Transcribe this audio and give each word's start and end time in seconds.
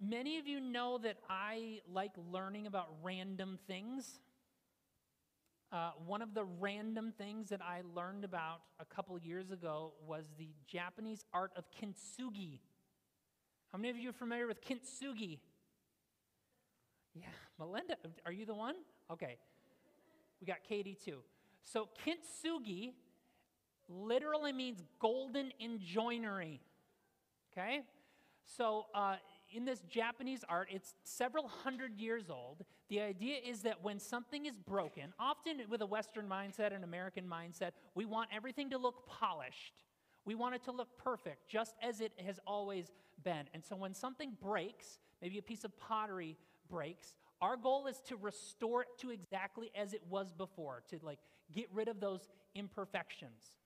Many 0.00 0.38
of 0.38 0.46
you 0.46 0.60
know 0.60 0.98
that 0.98 1.16
I 1.28 1.80
like 1.90 2.12
learning 2.30 2.66
about 2.66 2.88
random 3.02 3.58
things. 3.66 4.20
Uh, 5.72 5.90
one 6.06 6.22
of 6.22 6.34
the 6.34 6.44
random 6.44 7.12
things 7.16 7.48
that 7.48 7.60
I 7.62 7.82
learned 7.94 8.24
about 8.24 8.60
a 8.80 8.84
couple 8.84 9.18
years 9.18 9.50
ago 9.50 9.92
was 10.06 10.24
the 10.38 10.48
Japanese 10.66 11.24
art 11.32 11.52
of 11.56 11.64
kintsugi. 11.70 12.60
How 13.72 13.78
many 13.78 13.90
of 13.90 13.96
you 13.96 14.10
are 14.10 14.12
familiar 14.12 14.46
with 14.46 14.60
kintsugi? 14.62 15.38
Yeah, 17.14 17.26
Melinda, 17.58 17.96
are 18.26 18.32
you 18.32 18.46
the 18.46 18.54
one? 18.54 18.74
Okay. 19.10 19.36
We 20.40 20.46
got 20.46 20.58
Katie 20.68 20.98
too. 21.02 21.18
So, 21.62 21.88
kintsugi 22.04 22.92
literally 23.88 24.52
means 24.52 24.82
golden 25.00 25.52
enjoinery. 25.60 26.60
Okay? 27.52 27.82
So, 28.44 28.86
uh, 28.94 29.16
in 29.50 29.64
this 29.64 29.80
Japanese 29.88 30.44
art, 30.48 30.68
it's 30.70 30.94
several 31.04 31.48
hundred 31.48 31.98
years 31.98 32.30
old. 32.30 32.64
The 32.88 33.00
idea 33.00 33.36
is 33.44 33.62
that 33.62 33.82
when 33.82 33.98
something 33.98 34.46
is 34.46 34.58
broken, 34.58 35.12
often 35.18 35.62
with 35.68 35.80
a 35.80 35.86
Western 35.86 36.28
mindset, 36.28 36.74
an 36.74 36.84
American 36.84 37.26
mindset, 37.26 37.70
we 37.94 38.04
want 38.04 38.30
everything 38.34 38.70
to 38.70 38.78
look 38.78 39.06
polished. 39.06 39.74
We 40.24 40.34
want 40.34 40.54
it 40.54 40.64
to 40.64 40.72
look 40.72 40.88
perfect, 40.98 41.48
just 41.48 41.74
as 41.82 42.00
it 42.00 42.12
has 42.24 42.40
always 42.46 42.90
been. 43.22 43.44
And 43.52 43.64
so 43.64 43.76
when 43.76 43.94
something 43.94 44.36
breaks, 44.42 44.98
maybe 45.22 45.38
a 45.38 45.42
piece 45.42 45.64
of 45.64 45.78
pottery 45.78 46.36
breaks, 46.68 47.14
our 47.40 47.56
goal 47.56 47.86
is 47.86 48.00
to 48.08 48.16
restore 48.16 48.82
it 48.82 48.88
to 49.00 49.10
exactly 49.10 49.70
as 49.76 49.92
it 49.92 50.02
was 50.08 50.32
before, 50.32 50.82
to 50.88 50.98
like 51.02 51.18
get 51.52 51.66
rid 51.72 51.88
of 51.88 52.00
those 52.00 52.28
imperfections. 52.54 53.56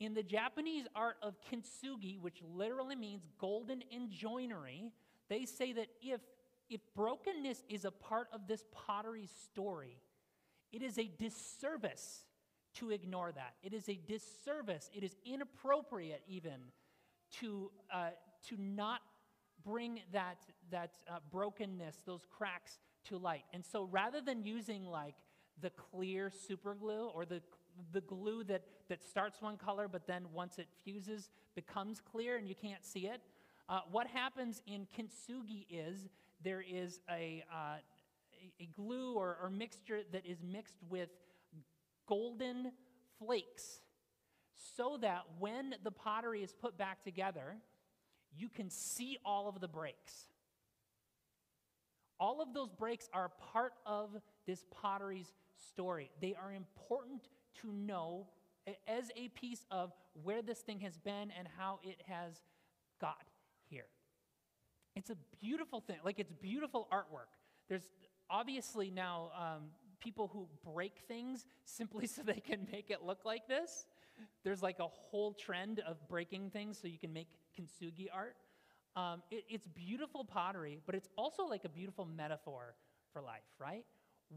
In 0.00 0.12
the 0.12 0.22
Japanese 0.22 0.86
art 0.94 1.16
of 1.22 1.36
kintsugi, 1.40 2.20
which 2.20 2.42
literally 2.54 2.96
means 2.96 3.22
golden 3.38 3.82
enjoinery, 3.94 4.92
they 5.28 5.44
say 5.44 5.72
that 5.72 5.88
if, 6.02 6.20
if 6.68 6.80
brokenness 6.94 7.62
is 7.68 7.84
a 7.84 7.90
part 7.90 8.28
of 8.32 8.46
this 8.46 8.64
pottery 8.72 9.28
story, 9.44 9.98
it 10.72 10.82
is 10.82 10.98
a 10.98 11.10
disservice 11.18 12.24
to 12.74 12.90
ignore 12.90 13.32
that. 13.32 13.54
It 13.62 13.72
is 13.72 13.88
a 13.88 13.98
disservice. 14.06 14.90
It 14.92 15.04
is 15.04 15.16
inappropriate, 15.24 16.22
even, 16.26 16.60
to, 17.40 17.70
uh, 17.92 18.10
to 18.48 18.56
not 18.58 19.00
bring 19.64 20.00
that, 20.12 20.38
that 20.70 20.94
uh, 21.08 21.18
brokenness, 21.30 21.98
those 22.04 22.26
cracks 22.30 22.78
to 23.04 23.16
light. 23.16 23.44
And 23.52 23.64
so 23.64 23.88
rather 23.90 24.20
than 24.20 24.44
using 24.44 24.84
like 24.84 25.14
the 25.60 25.70
clear 25.70 26.30
super 26.30 26.74
glue 26.74 27.08
or 27.14 27.24
the, 27.24 27.40
the 27.92 28.00
glue 28.02 28.44
that, 28.44 28.62
that 28.88 29.02
starts 29.02 29.40
one 29.40 29.56
color 29.56 29.88
but 29.88 30.06
then 30.06 30.24
once 30.32 30.58
it 30.58 30.66
fuses 30.84 31.30
becomes 31.54 32.00
clear 32.00 32.36
and 32.36 32.48
you 32.48 32.54
can't 32.54 32.84
see 32.84 33.06
it, 33.06 33.20
uh, 33.68 33.80
what 33.90 34.06
happens 34.06 34.60
in 34.66 34.86
kintsugi 34.96 35.66
is 35.70 36.08
there 36.42 36.62
is 36.62 37.00
a, 37.10 37.44
uh, 37.50 37.76
a 38.60 38.66
glue 38.74 39.14
or, 39.14 39.38
or 39.42 39.50
mixture 39.50 40.00
that 40.12 40.26
is 40.26 40.42
mixed 40.42 40.76
with 40.88 41.08
golden 42.06 42.72
flakes 43.18 43.80
so 44.76 44.98
that 45.00 45.22
when 45.38 45.74
the 45.82 45.90
pottery 45.90 46.42
is 46.42 46.52
put 46.52 46.76
back 46.76 47.02
together, 47.02 47.56
you 48.36 48.48
can 48.48 48.70
see 48.70 49.18
all 49.24 49.48
of 49.48 49.60
the 49.60 49.68
breaks. 49.68 50.28
All 52.20 52.40
of 52.40 52.52
those 52.54 52.70
breaks 52.70 53.08
are 53.12 53.30
part 53.52 53.72
of 53.86 54.10
this 54.46 54.64
pottery's 54.70 55.32
story. 55.68 56.10
They 56.20 56.34
are 56.34 56.52
important 56.52 57.28
to 57.62 57.72
know 57.72 58.28
as 58.86 59.10
a 59.16 59.28
piece 59.28 59.64
of 59.70 59.92
where 60.22 60.42
this 60.42 60.60
thing 60.60 60.80
has 60.80 60.96
been 60.98 61.32
and 61.36 61.48
how 61.58 61.80
it 61.82 62.00
has 62.06 62.40
got. 63.00 63.24
It's 64.96 65.10
a 65.10 65.16
beautiful 65.40 65.80
thing. 65.80 65.96
Like, 66.04 66.18
it's 66.18 66.32
beautiful 66.32 66.88
artwork. 66.92 67.32
There's 67.68 67.90
obviously 68.30 68.90
now 68.90 69.30
um, 69.36 69.64
people 70.00 70.28
who 70.32 70.46
break 70.72 71.00
things 71.08 71.46
simply 71.64 72.06
so 72.14 72.22
they 72.22 72.40
can 72.40 72.66
make 72.70 72.90
it 72.90 73.02
look 73.04 73.24
like 73.24 73.48
this. 73.48 73.86
There's 74.44 74.62
like 74.62 74.78
a 74.78 74.86
whole 74.86 75.32
trend 75.32 75.80
of 75.80 75.96
breaking 76.08 76.50
things 76.50 76.78
so 76.80 76.86
you 76.86 76.98
can 76.98 77.12
make 77.12 77.28
kintsugi 77.58 78.06
art. 78.12 78.36
Um, 78.96 79.22
it, 79.30 79.44
it's 79.48 79.66
beautiful 79.66 80.24
pottery, 80.24 80.80
but 80.86 80.94
it's 80.94 81.08
also 81.16 81.44
like 81.44 81.64
a 81.64 81.68
beautiful 81.68 82.04
metaphor 82.04 82.76
for 83.12 83.20
life, 83.20 83.42
right? 83.58 83.84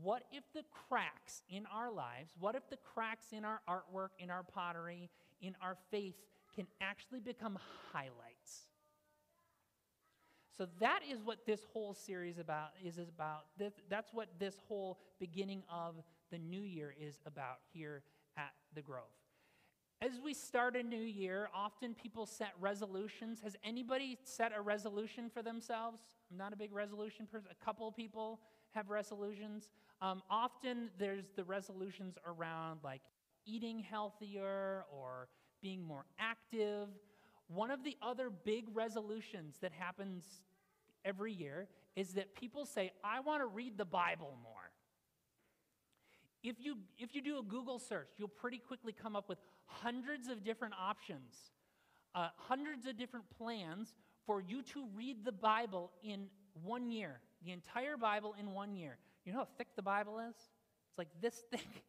What 0.01 0.23
if 0.31 0.43
the 0.53 0.63
cracks 0.89 1.43
in 1.49 1.65
our 1.67 1.91
lives, 1.91 2.33
what 2.39 2.55
if 2.55 2.67
the 2.69 2.77
cracks 2.77 3.27
in 3.31 3.45
our 3.45 3.61
artwork, 3.69 4.09
in 4.19 4.29
our 4.29 4.43
pottery, 4.43 5.09
in 5.41 5.55
our 5.61 5.77
faith 5.91 6.15
can 6.55 6.67
actually 6.81 7.19
become 7.19 7.57
highlights? 7.91 8.36
So 10.57 10.67
that 10.79 11.01
is 11.09 11.21
what 11.21 11.45
this 11.45 11.61
whole 11.71 11.93
series 11.93 12.39
about 12.39 12.69
is 12.83 12.97
about. 12.97 13.45
That's 13.89 14.11
what 14.11 14.27
this 14.39 14.55
whole 14.67 14.97
beginning 15.19 15.63
of 15.71 15.95
the 16.31 16.39
new 16.39 16.61
year 16.61 16.95
is 16.99 17.19
about 17.27 17.59
here 17.71 18.01
at 18.37 18.53
the 18.73 18.81
Grove. 18.81 19.03
As 20.01 20.19
we 20.23 20.33
start 20.33 20.75
a 20.75 20.83
new 20.83 21.01
year, 21.01 21.49
often 21.55 21.95
people 21.95 22.25
set 22.25 22.53
resolutions. 22.59 23.39
Has 23.43 23.55
anybody 23.63 24.17
set 24.23 24.51
a 24.55 24.61
resolution 24.61 25.29
for 25.31 25.41
themselves? 25.41 26.01
I'm 26.31 26.37
not 26.37 26.53
a 26.53 26.55
big 26.55 26.71
resolution 26.71 27.27
person. 27.31 27.49
A 27.51 27.65
couple 27.65 27.91
people 27.91 28.39
have 28.71 28.89
resolutions. 28.89 29.69
Um, 30.01 30.21
often 30.29 30.89
there's 30.99 31.25
the 31.35 31.43
resolutions 31.43 32.17
around 32.27 32.79
like 32.83 33.01
eating 33.45 33.79
healthier 33.79 34.85
or 34.91 35.29
being 35.61 35.83
more 35.83 36.05
active. 36.19 36.89
One 37.47 37.71
of 37.71 37.83
the 37.83 37.97
other 38.01 38.29
big 38.29 38.65
resolutions 38.73 39.57
that 39.61 39.71
happens 39.71 40.43
every 41.07 41.33
year 41.33 41.67
is 41.95 42.13
that 42.13 42.35
people 42.35 42.65
say, 42.65 42.91
I 43.03 43.21
want 43.21 43.41
to 43.41 43.47
read 43.47 43.77
the 43.77 43.85
Bible 43.85 44.37
more. 44.43 44.53
If 46.43 46.57
you, 46.59 46.77
if 46.99 47.15
you 47.15 47.21
do 47.21 47.39
a 47.39 47.43
Google 47.43 47.79
search, 47.79 48.09
you'll 48.17 48.27
pretty 48.27 48.59
quickly 48.59 48.93
come 48.93 49.15
up 49.15 49.27
with 49.27 49.39
hundreds 49.65 50.27
of 50.27 50.43
different 50.43 50.75
options, 50.79 51.33
uh, 52.13 52.29
hundreds 52.37 52.85
of 52.85 52.97
different 52.97 53.25
plans 53.37 53.95
for 54.25 54.41
you 54.41 54.61
to 54.61 54.85
read 54.95 55.25
the 55.25 55.31
Bible 55.31 55.91
in 56.03 56.27
one 56.63 56.91
year, 56.91 57.19
the 57.43 57.51
entire 57.51 57.97
Bible 57.97 58.35
in 58.39 58.51
one 58.51 58.75
year. 58.75 58.97
You 59.25 59.33
know 59.33 59.39
how 59.39 59.47
thick 59.57 59.67
the 59.75 59.81
Bible 59.81 60.19
is? 60.19 60.35
It's 60.35 60.97
like 60.97 61.09
this 61.21 61.43
thick. 61.51 61.83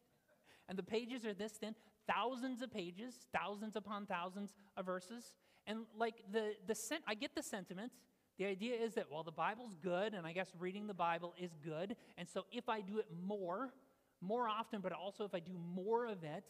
and 0.67 0.77
the 0.77 0.83
pages 0.83 1.25
are 1.25 1.33
this 1.33 1.53
thin, 1.53 1.75
thousands 2.07 2.61
of 2.61 2.71
pages, 2.71 3.13
thousands 3.33 3.75
upon 3.75 4.05
thousands 4.05 4.55
of 4.75 4.85
verses. 4.85 5.33
And 5.67 5.79
like 5.97 6.15
the, 6.31 6.53
the 6.67 6.75
sen- 6.75 7.03
I 7.07 7.13
get 7.13 7.35
the 7.35 7.43
sentiment 7.43 7.91
the 8.39 8.45
idea 8.45 8.75
is 8.75 8.93
that, 8.93 9.11
well, 9.11 9.23
the 9.23 9.33
Bible's 9.33 9.75
good, 9.83 10.13
and 10.13 10.25
I 10.25 10.31
guess 10.31 10.47
reading 10.57 10.87
the 10.87 10.93
Bible 10.93 11.33
is 11.37 11.51
good. 11.61 11.97
And 12.17 12.27
so 12.27 12.45
if 12.53 12.69
I 12.69 12.79
do 12.79 12.97
it 12.97 13.07
more, 13.27 13.73
more 14.21 14.47
often, 14.47 14.79
but 14.79 14.93
also 14.93 15.25
if 15.25 15.35
I 15.35 15.39
do 15.39 15.51
more 15.75 16.05
of 16.05 16.23
it, 16.23 16.45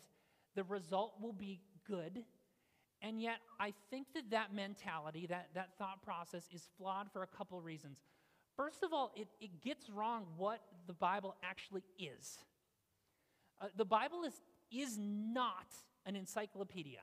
the 0.56 0.64
result 0.64 1.16
will 1.20 1.34
be 1.34 1.62
good. 1.88 2.24
And 3.02 3.20
yet, 3.20 3.38
I 3.60 3.74
think 3.90 4.08
that 4.14 4.30
that 4.30 4.54
mentality, 4.54 5.26
that, 5.28 5.50
that 5.56 5.70
thought 5.80 6.04
process, 6.04 6.48
is 6.54 6.70
flawed 6.78 7.12
for 7.12 7.24
a 7.24 7.28
couple 7.28 7.60
reasons. 7.60 7.98
First 8.56 8.84
of 8.84 8.94
all, 8.94 9.12
it, 9.16 9.28
it 9.42 9.64
gets 9.64 9.90
wrong 9.90 10.26
what 10.38 10.60
the 10.86 10.94
Bible 10.94 11.36
actually 11.44 11.84
is. 11.98 12.38
Uh, 13.60 13.68
the 13.76 13.86
Bible 13.86 14.26
is, 14.26 14.34
is 14.72 14.96
not 15.00 15.74
an 16.06 16.16
encyclopedia. 16.16 17.00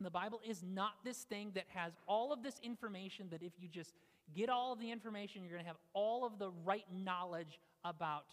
The 0.00 0.10
Bible 0.10 0.40
is 0.46 0.62
not 0.62 0.92
this 1.04 1.18
thing 1.18 1.52
that 1.54 1.66
has 1.68 1.92
all 2.06 2.32
of 2.32 2.42
this 2.42 2.58
information 2.62 3.26
that 3.30 3.42
if 3.42 3.52
you 3.58 3.68
just 3.68 3.92
get 4.34 4.48
all 4.48 4.72
of 4.72 4.80
the 4.80 4.90
information, 4.90 5.42
you're 5.42 5.52
going 5.52 5.64
to 5.64 5.68
have 5.68 5.76
all 5.92 6.24
of 6.24 6.38
the 6.38 6.50
right 6.64 6.84
knowledge 6.92 7.60
about 7.84 8.24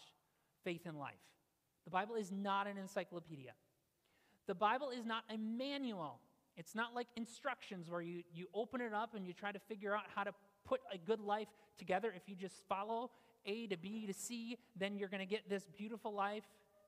faith 0.64 0.82
and 0.86 0.98
life. 0.98 1.14
The 1.84 1.90
Bible 1.90 2.14
is 2.14 2.32
not 2.32 2.66
an 2.66 2.78
encyclopedia. 2.78 3.52
The 4.46 4.54
Bible 4.54 4.90
is 4.90 5.04
not 5.04 5.24
a 5.32 5.36
manual. 5.36 6.20
It's 6.56 6.74
not 6.74 6.94
like 6.94 7.06
instructions 7.16 7.90
where 7.90 8.00
you, 8.00 8.22
you 8.32 8.46
open 8.54 8.80
it 8.80 8.94
up 8.94 9.14
and 9.14 9.26
you 9.26 9.32
try 9.32 9.52
to 9.52 9.58
figure 9.58 9.94
out 9.94 10.04
how 10.14 10.24
to 10.24 10.32
put 10.66 10.80
a 10.92 10.98
good 10.98 11.20
life 11.20 11.48
together. 11.78 12.12
If 12.14 12.22
you 12.26 12.34
just 12.34 12.56
follow 12.68 13.10
A 13.46 13.66
to 13.68 13.76
B 13.76 14.06
to 14.06 14.14
C, 14.14 14.56
then 14.76 14.96
you're 14.96 15.08
going 15.08 15.20
to 15.20 15.26
get 15.26 15.48
this 15.48 15.66
beautiful 15.76 16.12
life, 16.12 16.44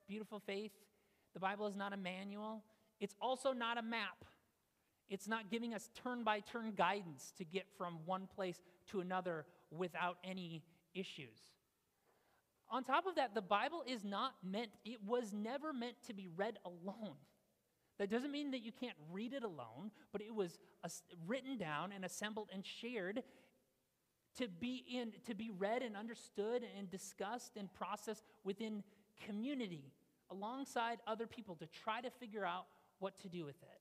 beautiful 0.07 0.39
faith. 0.39 0.71
The 1.33 1.39
Bible 1.39 1.67
is 1.67 1.75
not 1.75 1.93
a 1.93 1.97
manual. 1.97 2.63
It's 2.99 3.15
also 3.21 3.53
not 3.53 3.77
a 3.77 3.81
map. 3.81 4.25
It's 5.11 5.27
not 5.27 5.51
giving 5.51 5.73
us 5.73 5.89
turn 6.03 6.23
by 6.23 6.39
turn 6.39 6.71
guidance 6.71 7.33
to 7.37 7.43
get 7.43 7.65
from 7.77 7.99
one 8.05 8.27
place 8.33 8.61
to 8.91 9.01
another 9.01 9.45
without 9.69 10.17
any 10.23 10.63
issues. 10.95 11.37
On 12.69 12.85
top 12.85 13.05
of 13.05 13.15
that, 13.15 13.35
the 13.35 13.41
Bible 13.41 13.83
is 13.85 14.05
not 14.05 14.31
meant, 14.41 14.69
it 14.85 15.03
was 15.05 15.33
never 15.33 15.73
meant 15.73 15.95
to 16.07 16.13
be 16.13 16.29
read 16.37 16.57
alone. 16.63 17.17
That 17.99 18.09
doesn't 18.09 18.31
mean 18.31 18.51
that 18.51 18.63
you 18.63 18.71
can't 18.71 18.95
read 19.11 19.33
it 19.33 19.43
alone, 19.43 19.91
but 20.13 20.21
it 20.21 20.33
was 20.33 20.57
written 21.27 21.57
down 21.57 21.91
and 21.91 22.05
assembled 22.05 22.47
and 22.53 22.65
shared 22.65 23.21
to 24.37 24.47
be 24.47 24.85
in 24.89 25.11
to 25.27 25.35
be 25.35 25.51
read 25.51 25.81
and 25.81 25.97
understood 25.97 26.63
and 26.77 26.89
discussed 26.89 27.57
and 27.57 27.71
processed 27.73 28.23
within 28.45 28.81
community 29.27 29.91
alongside 30.31 30.99
other 31.05 31.27
people 31.27 31.55
to 31.55 31.67
try 31.67 31.99
to 31.99 32.09
figure 32.09 32.45
out 32.45 32.67
what 32.99 33.19
to 33.19 33.27
do 33.27 33.43
with 33.43 33.61
it. 33.61 33.80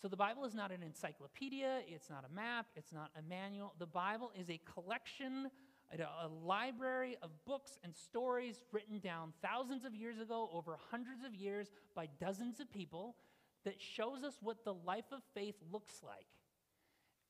So 0.00 0.08
the 0.08 0.16
Bible 0.16 0.44
is 0.44 0.54
not 0.54 0.70
an 0.70 0.82
encyclopedia, 0.82 1.80
it's 1.88 2.10
not 2.10 2.24
a 2.30 2.34
map, 2.34 2.66
it's 2.76 2.92
not 2.92 3.10
a 3.18 3.22
manual. 3.22 3.74
The 3.78 3.86
Bible 3.86 4.30
is 4.38 4.50
a 4.50 4.60
collection, 4.70 5.50
a, 5.98 6.28
library 6.28 7.16
of 7.22 7.30
books 7.46 7.78
and 7.82 7.94
stories 7.94 8.62
written 8.72 8.98
down 8.98 9.32
thousands 9.42 9.84
of 9.84 9.94
years 9.94 10.20
ago, 10.20 10.50
over 10.52 10.76
hundreds 10.90 11.24
of 11.24 11.34
years, 11.34 11.70
by 11.94 12.08
dozens 12.20 12.60
of 12.60 12.70
people 12.70 13.16
that 13.64 13.80
shows 13.80 14.22
us 14.22 14.38
what 14.42 14.64
the 14.64 14.74
life 14.74 15.12
of 15.12 15.22
faith 15.34 15.56
looks 15.72 16.02
like. 16.04 16.26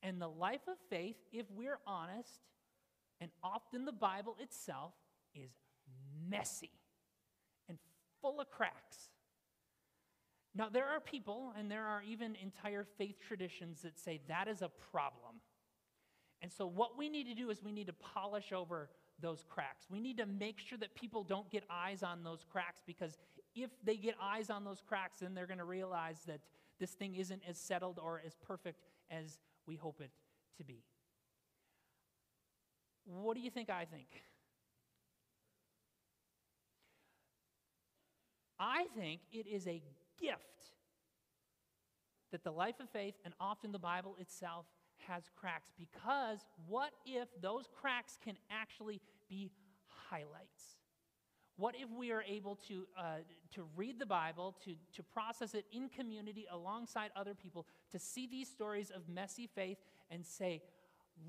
And 0.03 0.21
the 0.21 0.29
life 0.29 0.67
of 0.69 0.77
faith, 0.91 1.17
if 1.33 1.47
we're 1.51 1.79
honest, 1.87 2.41
and 3.21 3.31
often 3.43 3.85
the 3.85 3.93
Bible 3.93 4.37
itself, 4.41 4.93
is 5.35 5.51
messy 6.29 6.73
and 7.69 7.79
full 8.21 8.41
of 8.41 8.51
cracks. 8.51 9.11
Now, 10.57 10.71
there 10.71 10.87
are 10.87 11.01
people, 11.01 11.53
and 11.59 11.71
there 11.71 11.85
are 11.85 12.03
even 12.03 12.35
entire 12.43 12.85
faith 12.97 13.17
traditions 13.21 13.83
that 13.83 13.99
say 13.99 14.21
that 14.27 14.49
is 14.49 14.63
a 14.63 14.71
problem. 14.91 15.37
And 16.41 16.51
so, 16.51 16.67
what 16.67 16.97
we 16.97 17.11
need 17.11 17.25
to 17.25 17.35
do 17.35 17.51
is 17.51 17.63
we 17.63 17.73
need 17.73 17.89
to 17.89 17.93
polish 17.93 18.53
over 18.53 18.89
those 19.21 19.45
cracks. 19.49 19.87
We 19.91 20.01
need 20.01 20.17
to 20.17 20.27
make 20.27 20.59
sure 20.59 20.79
that 20.79 20.95
people 20.95 21.25
don't 21.25 21.51
get 21.51 21.65
eyes 21.71 22.03
on 22.03 22.23
those 22.23 22.45
cracks 22.51 22.83
because 22.87 23.19
if 23.55 23.71
they 23.85 23.97
get 23.97 24.15
eyes 24.21 24.49
on 24.49 24.65
those 24.65 24.83
cracks, 24.87 25.21
then 25.21 25.35
they're 25.35 25.47
going 25.47 25.59
to 25.59 25.65
realize 25.65 26.21
that 26.27 26.41
this 26.79 26.91
thing 26.93 27.17
isn't 27.17 27.43
as 27.49 27.59
settled 27.59 27.99
or 28.03 28.23
as 28.25 28.35
perfect 28.47 28.81
as 29.11 29.39
we 29.67 29.77
hope 29.77 30.01
it 30.01 30.11
to 30.59 30.65
be. 30.65 30.83
What 33.05 33.37
do 33.37 33.43
you 33.43 33.51
think 33.51 33.71
I 33.71 33.85
think? 33.85 34.09
I 38.59 38.87
think 38.97 39.21
it 39.33 39.47
is 39.47 39.67
a 39.67 39.83
gift 40.21 40.73
that 42.33 42.45
the 42.45 42.51
life 42.51 42.81
of 42.81 42.91
faith 42.91 43.15
and 43.25 43.35
often 43.41 43.73
the 43.73 43.79
Bible 43.79 44.17
itself 44.19 44.67
has 45.09 45.25
cracks 45.37 45.71
because 45.79 46.45
what 46.67 46.91
if 47.05 47.29
those 47.41 47.69
cracks 47.81 48.19
can 48.25 48.37
actually 48.51 49.01
be 49.29 49.51
highlights? 49.87 50.77
What 51.57 51.75
if 51.81 51.89
we 51.91 52.13
are 52.13 52.23
able 52.23 52.57
to, 52.69 52.87
uh, 52.99 53.19
to 53.55 53.65
read 53.77 53.99
the 53.99 54.07
Bible, 54.07 54.55
to, 54.65 54.75
to 54.95 55.03
process 55.03 55.55
it 55.55 55.65
in 55.73 55.89
community 55.89 56.47
alongside 56.51 57.11
other 57.17 57.35
people, 57.35 57.67
to 57.93 57.99
see 57.99 58.27
these 58.27 58.49
stories 58.49 58.91
of 58.91 59.09
messy 59.09 59.47
faith 59.47 59.79
and 60.11 60.25
say, 60.25 60.61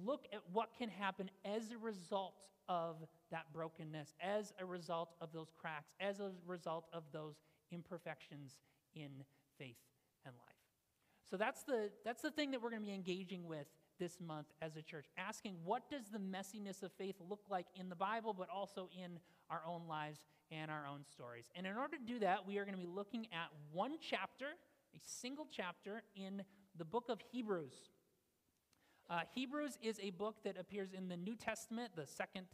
look 0.04 0.26
at 0.34 0.42
what 0.52 0.72
can 0.78 0.90
happen 0.90 1.30
as 1.46 1.72
a 1.72 1.78
result 1.78 2.34
of 2.68 2.98
that 3.32 3.46
brokenness, 3.54 4.14
as 4.22 4.52
a 4.60 4.66
result 4.66 5.16
of 5.22 5.32
those 5.32 5.54
cracks, 5.58 5.94
as 6.02 6.20
a 6.20 6.32
result 6.46 6.88
of 6.92 7.04
those 7.14 7.36
imperfections 7.72 8.58
in 8.96 9.24
faith 9.58 9.78
and 10.26 10.34
life. 10.36 10.56
So 11.30 11.38
that's 11.38 11.64
the, 11.64 11.90
that's 12.06 12.22
the 12.22 12.32
thing 12.32 12.52
that 12.52 12.62
we're 12.62 12.70
going 12.70 12.82
to 12.82 12.88
be 12.88 12.94
engaging 12.94 13.48
with 13.48 13.68
this 14.00 14.20
month 14.26 14.48
as 14.62 14.78
a 14.78 14.82
church, 14.82 15.08
asking 15.18 15.56
what 15.64 15.90
does 15.90 16.06
the 16.12 16.20
messiness 16.20 16.84
of 16.84 16.92
faith 16.94 17.16
look 17.28 17.42
like 17.50 17.66
in 17.76 17.90
the 17.90 17.96
Bible, 17.96 18.34
but 18.34 18.48
also 18.50 18.90
in 19.04 19.20
our 19.50 19.64
own 19.68 19.88
lives 19.88 20.20
and 20.52 20.72
our 20.72 20.86
own 20.88 21.04
stories. 21.12 21.46
And 21.56 21.66
in 21.66 21.76
order 21.76 21.98
to 21.98 22.04
do 22.04 22.20
that, 22.20 22.48
we 22.48 22.58
are 22.58 22.66
going 22.66 22.76
to 22.76 22.82
be 22.82 22.88
looking 22.88 23.26
at 23.34 23.50
one 23.72 23.98
chapter, 24.00 24.46
a 24.96 25.00
single 25.04 25.48
chapter 25.52 26.04
in 26.16 26.44
the 26.78 26.86
book 26.86 27.06
of 27.10 27.20
Hebrews. 27.32 27.90
Uh, 29.10 29.22
Hebrews 29.34 29.78
is 29.82 30.00
a 30.02 30.12
book 30.12 30.36
that 30.44 30.58
appears 30.60 30.94
in 30.94 31.08
the 31.08 31.18
New 31.18 31.36
Testament, 31.36 31.92
the 31.96 32.06
second 32.06 32.46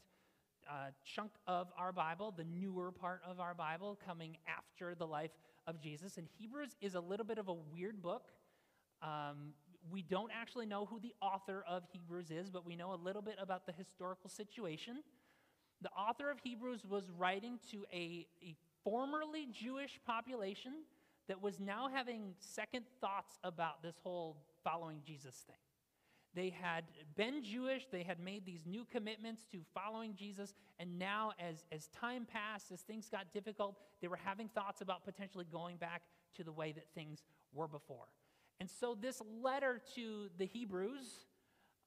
uh, 0.69 0.91
chunk 1.03 1.31
of 1.47 1.67
our 1.77 1.91
Bible, 1.91 2.33
the 2.35 2.45
newer 2.45 2.91
part 2.91 3.21
of 3.27 3.39
our 3.39 3.53
Bible, 3.53 3.99
coming 4.05 4.37
after 4.47 4.95
the 4.95 5.05
life 5.05 5.31
of 5.67 5.81
Jesus. 5.81 6.17
And 6.17 6.27
Hebrews 6.37 6.75
is 6.81 6.95
a 6.95 6.99
little 6.99 7.25
bit 7.25 7.37
of 7.37 7.47
a 7.47 7.53
weird 7.53 8.01
book. 8.01 8.29
Um, 9.01 9.53
we 9.91 10.01
don't 10.01 10.31
actually 10.33 10.65
know 10.65 10.85
who 10.85 10.99
the 10.99 11.13
author 11.21 11.63
of 11.67 11.83
Hebrews 11.91 12.31
is, 12.31 12.49
but 12.49 12.65
we 12.65 12.75
know 12.75 12.93
a 12.93 12.99
little 13.01 13.21
bit 13.21 13.35
about 13.39 13.65
the 13.65 13.73
historical 13.73 14.29
situation. 14.29 15.03
The 15.81 15.89
author 15.89 16.29
of 16.29 16.39
Hebrews 16.39 16.85
was 16.87 17.09
writing 17.17 17.59
to 17.71 17.83
a, 17.91 18.25
a 18.41 18.55
formerly 18.83 19.47
Jewish 19.51 19.99
population 20.05 20.73
that 21.27 21.41
was 21.41 21.59
now 21.59 21.89
having 21.93 22.33
second 22.39 22.85
thoughts 23.01 23.37
about 23.43 23.81
this 23.83 23.95
whole 24.03 24.37
following 24.63 25.01
Jesus 25.05 25.35
thing. 25.47 25.55
They 26.35 26.49
had 26.49 26.85
been 27.15 27.43
Jewish, 27.43 27.85
they 27.91 28.03
had 28.03 28.19
made 28.19 28.45
these 28.45 28.65
new 28.65 28.85
commitments 28.91 29.43
to 29.51 29.59
following 29.73 30.15
Jesus, 30.15 30.53
and 30.79 30.97
now, 30.97 31.33
as, 31.39 31.65
as 31.71 31.87
time 31.87 32.25
passed, 32.25 32.71
as 32.71 32.81
things 32.81 33.07
got 33.09 33.31
difficult, 33.33 33.77
they 34.01 34.07
were 34.07 34.19
having 34.23 34.47
thoughts 34.47 34.81
about 34.81 35.05
potentially 35.05 35.45
going 35.51 35.77
back 35.77 36.01
to 36.35 36.43
the 36.43 36.51
way 36.51 36.71
that 36.71 36.85
things 36.95 37.23
were 37.53 37.67
before. 37.67 38.07
And 38.59 38.69
so, 38.69 38.97
this 38.99 39.21
letter 39.41 39.81
to 39.95 40.29
the 40.37 40.45
Hebrews 40.45 41.25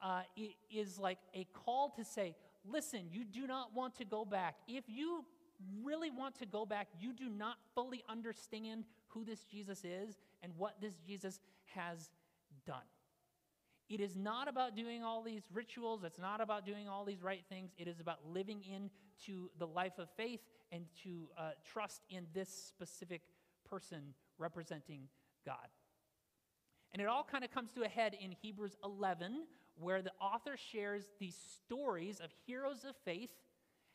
uh, 0.01 0.23
is 0.71 0.99
like 0.99 1.19
a 1.35 1.47
call 1.53 1.91
to 1.97 2.05
say, 2.05 2.37
listen, 2.65 3.09
you 3.11 3.25
do 3.25 3.47
not 3.47 3.75
want 3.75 3.97
to 3.97 4.05
go 4.05 4.25
back. 4.25 4.57
If 4.69 4.85
you 4.87 5.25
really 5.83 6.11
want 6.11 6.37
to 6.37 6.47
go 6.47 6.67
back, 6.67 6.89
you 7.01 7.13
do 7.13 7.29
not 7.29 7.57
fully 7.75 8.05
understand 8.09 8.85
who 9.09 9.25
this 9.25 9.45
Jesus 9.45 9.85
is 9.85 10.19
and 10.43 10.53
what 10.57 10.81
this 10.81 10.95
Jesus 11.07 11.41
has 11.75 12.11
done. 12.67 12.83
It 13.89 14.01
is 14.01 14.17
not 14.17 14.49
about 14.49 14.75
doing 14.75 15.05
all 15.05 15.23
these 15.23 15.43
rituals. 15.53 16.03
It's 16.03 16.19
not 16.19 16.41
about 16.41 16.67
doing 16.67 16.89
all 16.89 17.05
these 17.05 17.23
right 17.23 17.45
things. 17.49 17.71
It 17.79 17.87
is 17.87 18.01
about 18.01 18.19
living 18.33 18.63
into 18.63 19.49
the 19.59 19.67
life 19.67 19.99
of 19.99 20.09
faith 20.17 20.41
and 20.73 20.87
to 21.05 21.29
uh, 21.39 21.51
trust 21.65 22.03
in 22.11 22.27
this 22.35 22.49
specific 22.49 23.23
person 23.69 24.15
representing 24.39 25.03
God. 25.45 25.69
And 26.93 27.01
it 27.01 27.09
all 27.09 27.25
kind 27.25 27.45
of 27.45 27.53
comes 27.53 27.73
to 27.73 27.83
a 27.83 27.89
head 27.89 28.17
in 28.21 28.33
Hebrews 28.33 28.77
11, 28.83 29.45
where 29.79 30.03
the 30.03 30.13
author 30.21 30.57
shares 30.57 31.05
these 31.21 31.37
stories 31.37 32.21
of 32.21 32.31
heroes 32.47 32.85
of 32.85 32.97
faith 33.05 33.31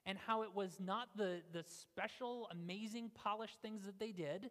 and 0.05 0.17
how 0.17 0.43
it 0.43 0.55
was 0.55 0.77
not 0.79 1.09
the, 1.17 1.41
the 1.51 1.63
special, 1.63 2.47
amazing, 2.51 3.11
polished 3.13 3.61
things 3.61 3.85
that 3.85 3.99
they 3.99 4.11
did 4.11 4.49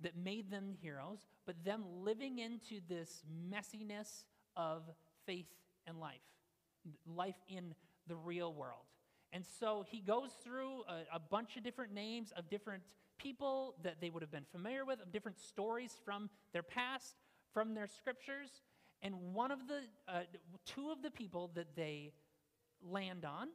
that 0.00 0.16
made 0.16 0.50
them 0.50 0.74
heroes, 0.80 1.26
but 1.46 1.64
them 1.64 1.82
living 2.02 2.38
into 2.38 2.80
this 2.88 3.22
messiness 3.50 4.24
of 4.56 4.82
faith 5.26 5.46
and 5.86 6.00
life, 6.00 6.20
life 7.06 7.36
in 7.48 7.74
the 8.06 8.16
real 8.16 8.52
world. 8.52 8.84
And 9.32 9.44
so 9.60 9.84
he 9.88 10.00
goes 10.00 10.30
through 10.42 10.82
a, 10.88 11.16
a, 11.16 11.18
bunch 11.18 11.56
of 11.56 11.64
different 11.64 11.92
names 11.92 12.32
of 12.36 12.48
different 12.48 12.82
people 13.18 13.74
that 13.82 14.00
they 14.00 14.08
would 14.08 14.22
have 14.22 14.30
been 14.30 14.46
familiar 14.52 14.84
with, 14.84 15.00
of 15.00 15.12
different 15.12 15.38
stories 15.38 15.92
from 16.04 16.30
their 16.52 16.62
past, 16.62 17.16
from 17.52 17.74
their 17.74 17.86
scriptures. 17.86 18.62
And 19.02 19.14
one 19.34 19.50
of 19.50 19.66
the, 19.68 19.80
uh, 20.08 20.20
two 20.64 20.90
of 20.90 21.02
the 21.02 21.10
people 21.10 21.50
that 21.54 21.74
they 21.76 22.12
land 22.82 23.24
on, 23.24 23.48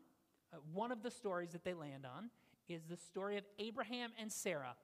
uh, 0.54 0.58
one 0.74 0.92
of 0.92 1.04
the 1.04 1.12
stories 1.12 1.52
that 1.52 1.64
they 1.64 1.74
land 1.74 2.06
on, 2.06 2.30
is 2.68 2.84
the 2.90 2.98
story 2.98 3.38
of 3.38 3.44
Abraham 3.60 4.12
and 4.20 4.32
Sarah. 4.32 4.76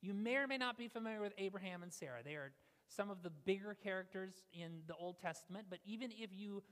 You 0.00 0.14
may 0.14 0.36
or 0.36 0.46
may 0.46 0.58
not 0.58 0.78
be 0.78 0.88
familiar 0.88 1.20
with 1.20 1.32
Abraham 1.38 1.82
and 1.82 1.92
Sarah. 1.92 2.20
They 2.24 2.34
are 2.34 2.52
some 2.88 3.10
of 3.10 3.22
the 3.22 3.30
bigger 3.30 3.74
characters 3.74 4.32
in 4.52 4.80
the 4.86 4.94
Old 4.94 5.18
Testament, 5.20 5.66
but 5.68 5.78
even 5.84 6.10
if 6.10 6.30
you 6.32 6.62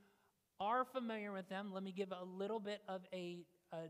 are 0.60 0.84
familiar 0.84 1.32
with 1.32 1.48
them, 1.48 1.70
let 1.72 1.82
me 1.82 1.92
give 1.92 2.12
a 2.12 2.24
little 2.24 2.60
bit 2.60 2.80
of 2.88 3.02
a, 3.12 3.38
a 3.72 3.88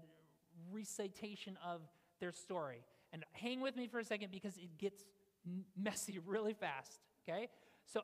recitation 0.72 1.58
of 1.64 1.82
their 2.20 2.32
story. 2.32 2.84
And 3.12 3.24
hang 3.32 3.60
with 3.60 3.76
me 3.76 3.86
for 3.86 3.98
a 3.98 4.04
second 4.04 4.30
because 4.32 4.56
it 4.56 4.78
gets 4.78 5.04
messy 5.76 6.18
really 6.26 6.54
fast, 6.54 7.00
okay? 7.28 7.48
So, 7.86 8.00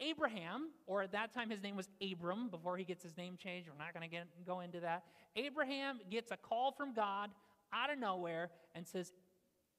Abraham, 0.00 0.70
or 0.86 1.02
at 1.02 1.12
that 1.12 1.32
time 1.32 1.50
his 1.50 1.62
name 1.62 1.76
was 1.76 1.88
Abram 2.02 2.48
before 2.50 2.76
he 2.76 2.84
gets 2.84 3.02
his 3.02 3.16
name 3.16 3.36
changed, 3.36 3.68
we're 3.68 3.84
not 3.84 3.94
going 3.94 4.08
to 4.08 4.16
go 4.44 4.60
into 4.60 4.80
that. 4.80 5.04
Abraham 5.36 6.00
gets 6.10 6.30
a 6.30 6.36
call 6.36 6.72
from 6.72 6.94
God 6.94 7.30
out 7.72 7.92
of 7.92 7.98
nowhere 7.98 8.50
and 8.74 8.86
says, 8.86 9.12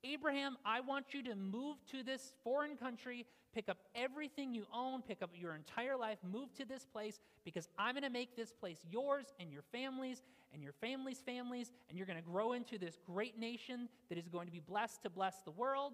Abraham, 0.04 0.58
I 0.66 0.82
want 0.82 1.14
you 1.14 1.24
to 1.24 1.36
move 1.36 1.78
to 1.92 2.04
this 2.04 2.34
foreign 2.44 2.78
country, 2.78 3.26
pick 3.54 3.70
up 3.70 3.78
everything 3.96 4.54
you 4.54 4.66
own, 4.74 5.02
pick 5.02 5.22
up 5.22 5.32
your 5.34 5.56
entire 5.56 5.98
life, 5.98 6.18
move 6.24 6.54
to 6.56 6.66
this 6.66 6.86
place 6.86 7.20
because 7.44 7.68
I'm 7.80 7.96
going 7.96 8.04
to 8.04 8.10
make 8.10 8.36
this 8.36 8.52
place 8.52 8.80
yours 8.90 9.26
and 9.40 9.52
your 9.52 9.64
family's 9.72 10.22
and 10.56 10.64
your 10.64 10.74
family's 10.74 11.20
families, 11.20 11.74
and 11.90 11.98
you're 11.98 12.08
going 12.08 12.18
to 12.18 12.24
grow 12.24 12.54
into 12.54 12.78
this 12.78 12.98
great 13.06 13.38
nation 13.38 13.90
that 14.08 14.18
is 14.18 14.30
going 14.30 14.46
to 14.46 14.54
be 14.54 14.62
blessed 14.62 15.04
to 15.04 15.10
bless 15.10 15.42
the 15.44 15.52
world. 15.52 15.94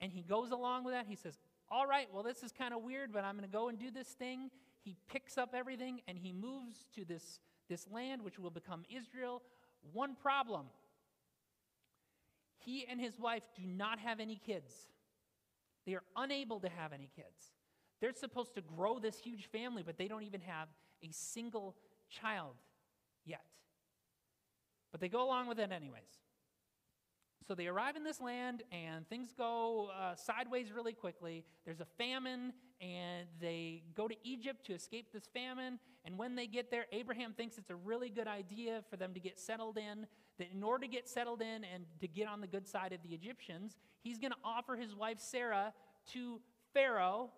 And 0.00 0.10
he 0.10 0.22
goes 0.22 0.52
along 0.52 0.84
with 0.84 0.94
that. 0.94 1.04
He 1.06 1.16
says, 1.16 1.38
All 1.70 1.86
right, 1.86 2.08
well, 2.12 2.22
this 2.22 2.42
is 2.42 2.50
kind 2.50 2.72
of 2.72 2.82
weird, 2.82 3.12
but 3.12 3.24
I'm 3.24 3.36
going 3.36 3.48
to 3.48 3.52
go 3.52 3.68
and 3.68 3.78
do 3.78 3.90
this 3.90 4.08
thing. 4.08 4.50
He 4.82 4.96
picks 5.12 5.36
up 5.36 5.54
everything 5.54 6.00
and 6.08 6.16
he 6.16 6.32
moves 6.32 6.86
to 6.94 7.04
this, 7.04 7.40
this 7.68 7.86
land, 7.92 8.22
which 8.22 8.38
will 8.38 8.50
become 8.50 8.84
Israel. 8.88 9.42
One 9.92 10.14
problem 10.14 10.66
he 12.64 12.86
and 12.88 13.00
his 13.00 13.18
wife 13.18 13.42
do 13.56 13.62
not 13.66 13.98
have 13.98 14.20
any 14.20 14.36
kids. 14.36 14.72
They 15.86 15.94
are 15.94 16.02
unable 16.16 16.60
to 16.60 16.68
have 16.68 16.92
any 16.92 17.10
kids. 17.14 17.52
They're 18.00 18.12
supposed 18.12 18.54
to 18.54 18.60
grow 18.60 18.98
this 18.98 19.18
huge 19.18 19.46
family, 19.46 19.82
but 19.84 19.98
they 19.98 20.08
don't 20.08 20.22
even 20.22 20.40
have 20.40 20.68
a 21.02 21.10
single 21.10 21.76
child 22.08 22.54
yet. 23.24 23.44
But 24.92 25.00
they 25.00 25.08
go 25.08 25.24
along 25.24 25.48
with 25.48 25.58
it 25.58 25.70
anyways. 25.72 26.20
So 27.46 27.54
they 27.54 27.66
arrive 27.66 27.96
in 27.96 28.04
this 28.04 28.20
land, 28.20 28.62
and 28.70 29.08
things 29.08 29.32
go 29.36 29.90
uh, 29.98 30.14
sideways 30.14 30.72
really 30.72 30.92
quickly. 30.92 31.44
There's 31.64 31.80
a 31.80 31.86
famine, 31.98 32.52
and 32.80 33.26
they 33.40 33.82
go 33.94 34.08
to 34.08 34.14
Egypt 34.24 34.64
to 34.66 34.72
escape 34.72 35.12
this 35.12 35.28
famine. 35.34 35.78
And 36.04 36.16
when 36.16 36.34
they 36.34 36.46
get 36.46 36.70
there, 36.70 36.86
Abraham 36.92 37.34
thinks 37.34 37.58
it's 37.58 37.70
a 37.70 37.76
really 37.76 38.08
good 38.08 38.26
idea 38.26 38.82
for 38.88 38.96
them 38.96 39.12
to 39.14 39.20
get 39.20 39.38
settled 39.38 39.76
in. 39.76 40.06
That 40.38 40.48
in 40.52 40.62
order 40.62 40.86
to 40.86 40.90
get 40.90 41.08
settled 41.08 41.42
in 41.42 41.64
and 41.64 41.84
to 42.00 42.08
get 42.08 42.26
on 42.26 42.40
the 42.40 42.46
good 42.46 42.66
side 42.66 42.92
of 42.92 43.02
the 43.02 43.14
Egyptians, 43.14 43.76
he's 44.02 44.18
going 44.18 44.32
to 44.32 44.38
offer 44.42 44.76
his 44.76 44.94
wife 44.94 45.20
Sarah 45.20 45.74
to 46.12 46.40
Pharaoh 46.72 47.30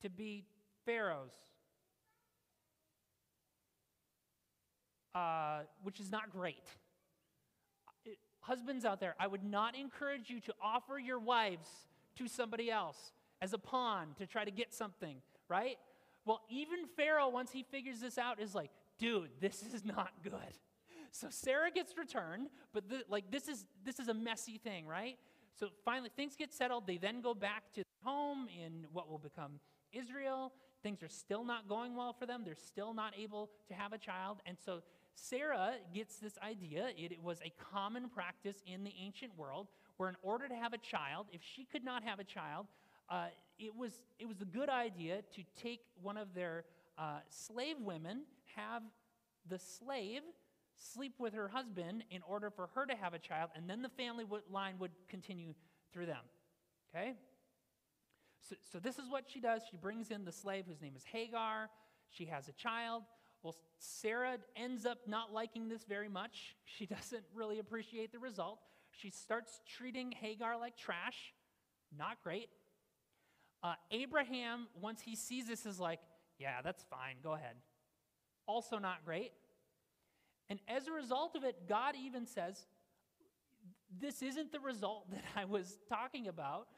to 0.00 0.08
be 0.08 0.46
Pharaoh's, 0.86 1.34
uh, 5.14 5.60
which 5.82 6.00
is 6.00 6.10
not 6.10 6.30
great. 6.30 6.64
Husbands 8.40 8.86
out 8.86 9.00
there, 9.00 9.14
I 9.20 9.26
would 9.26 9.44
not 9.44 9.76
encourage 9.76 10.30
you 10.30 10.40
to 10.40 10.54
offer 10.62 10.98
your 10.98 11.18
wives 11.18 11.68
to 12.16 12.26
somebody 12.26 12.70
else 12.70 13.12
as 13.40 13.52
a 13.52 13.58
pawn 13.58 14.08
to 14.18 14.26
try 14.26 14.44
to 14.44 14.50
get 14.50 14.74
something, 14.74 15.16
right? 15.48 15.78
Well, 16.24 16.40
even 16.50 16.86
Pharaoh, 16.96 17.28
once 17.28 17.50
he 17.52 17.62
figures 17.62 18.00
this 18.00 18.18
out, 18.18 18.40
is 18.40 18.54
like, 18.54 18.70
dude, 18.98 19.30
this 19.40 19.62
is 19.62 19.84
not 19.84 20.10
good. 20.22 20.58
So 21.10 21.28
Sarah 21.30 21.70
gets 21.70 21.96
returned, 21.96 22.48
but 22.72 22.84
like 23.08 23.30
this 23.30 23.48
is 23.48 23.64
this 23.84 23.98
is 23.98 24.08
a 24.08 24.14
messy 24.14 24.58
thing, 24.58 24.86
right? 24.86 25.16
So 25.58 25.68
finally, 25.84 26.10
things 26.14 26.36
get 26.36 26.52
settled. 26.52 26.86
They 26.86 26.98
then 26.98 27.20
go 27.22 27.34
back 27.34 27.72
to 27.74 27.82
home 28.04 28.46
in 28.62 28.86
what 28.92 29.08
will 29.08 29.18
become 29.18 29.52
Israel. 29.92 30.52
Things 30.82 31.02
are 31.02 31.08
still 31.08 31.44
not 31.44 31.68
going 31.68 31.96
well 31.96 32.12
for 32.12 32.26
them. 32.26 32.42
They're 32.44 32.54
still 32.54 32.94
not 32.94 33.14
able 33.18 33.50
to 33.68 33.74
have 33.74 33.92
a 33.92 33.98
child, 33.98 34.38
and 34.46 34.56
so 34.64 34.82
Sarah 35.14 35.74
gets 35.92 36.16
this 36.16 36.38
idea. 36.42 36.88
It, 36.96 37.12
it 37.12 37.22
was 37.22 37.40
a 37.44 37.52
common 37.72 38.08
practice 38.08 38.62
in 38.66 38.84
the 38.84 38.92
ancient 39.02 39.36
world 39.36 39.66
where, 39.96 40.08
in 40.08 40.16
order 40.22 40.46
to 40.48 40.54
have 40.54 40.72
a 40.72 40.78
child, 40.78 41.26
if 41.32 41.40
she 41.42 41.64
could 41.64 41.84
not 41.84 42.04
have 42.04 42.20
a 42.20 42.24
child, 42.24 42.66
uh, 43.10 43.26
it, 43.58 43.74
was, 43.74 43.92
it 44.18 44.28
was 44.28 44.40
a 44.40 44.44
good 44.44 44.68
idea 44.68 45.22
to 45.34 45.42
take 45.60 45.80
one 46.02 46.16
of 46.16 46.34
their 46.34 46.64
uh, 46.96 47.18
slave 47.28 47.76
women, 47.80 48.22
have 48.56 48.82
the 49.48 49.58
slave 49.58 50.22
sleep 50.76 51.14
with 51.18 51.34
her 51.34 51.48
husband 51.48 52.04
in 52.10 52.22
order 52.22 52.50
for 52.50 52.68
her 52.74 52.86
to 52.86 52.94
have 52.94 53.14
a 53.14 53.18
child, 53.18 53.50
and 53.56 53.68
then 53.68 53.82
the 53.82 53.88
family 53.88 54.24
would, 54.24 54.42
line 54.50 54.74
would 54.78 54.92
continue 55.08 55.54
through 55.92 56.06
them. 56.06 56.24
Okay? 56.94 57.14
So, 58.48 58.56
so 58.72 58.78
this 58.78 58.98
is 58.98 59.08
what 59.08 59.24
she 59.26 59.40
does. 59.40 59.62
She 59.70 59.76
brings 59.76 60.10
in 60.10 60.24
the 60.24 60.32
slave 60.32 60.64
whose 60.68 60.80
name 60.80 60.94
is 60.96 61.04
Hagar. 61.04 61.68
She 62.10 62.26
has 62.26 62.48
a 62.48 62.52
child. 62.52 63.02
Well, 63.42 63.54
Sarah 63.78 64.38
ends 64.56 64.86
up 64.86 64.98
not 65.06 65.32
liking 65.32 65.68
this 65.68 65.84
very 65.84 66.08
much. 66.08 66.56
She 66.64 66.86
doesn't 66.86 67.24
really 67.34 67.58
appreciate 67.58 68.12
the 68.12 68.20
result. 68.20 68.60
She 68.92 69.10
starts 69.10 69.60
treating 69.66 70.12
Hagar 70.12 70.58
like 70.58 70.76
trash. 70.76 71.34
Not 71.96 72.18
great. 72.22 72.50
Uh, 73.62 73.74
Abraham, 73.90 74.68
once 74.80 75.00
he 75.00 75.16
sees 75.16 75.48
this, 75.48 75.66
is 75.66 75.80
like, 75.80 76.00
yeah, 76.38 76.62
that's 76.62 76.84
fine, 76.84 77.16
go 77.22 77.32
ahead. 77.32 77.56
Also, 78.46 78.78
not 78.78 79.04
great. 79.04 79.32
And 80.48 80.60
as 80.68 80.86
a 80.86 80.92
result 80.92 81.36
of 81.36 81.44
it, 81.44 81.68
God 81.68 81.94
even 82.00 82.26
says, 82.26 82.66
this 84.00 84.22
isn't 84.22 84.52
the 84.52 84.60
result 84.60 85.10
that 85.10 85.24
I 85.36 85.44
was 85.44 85.78
talking 85.88 86.28
about. 86.28 86.68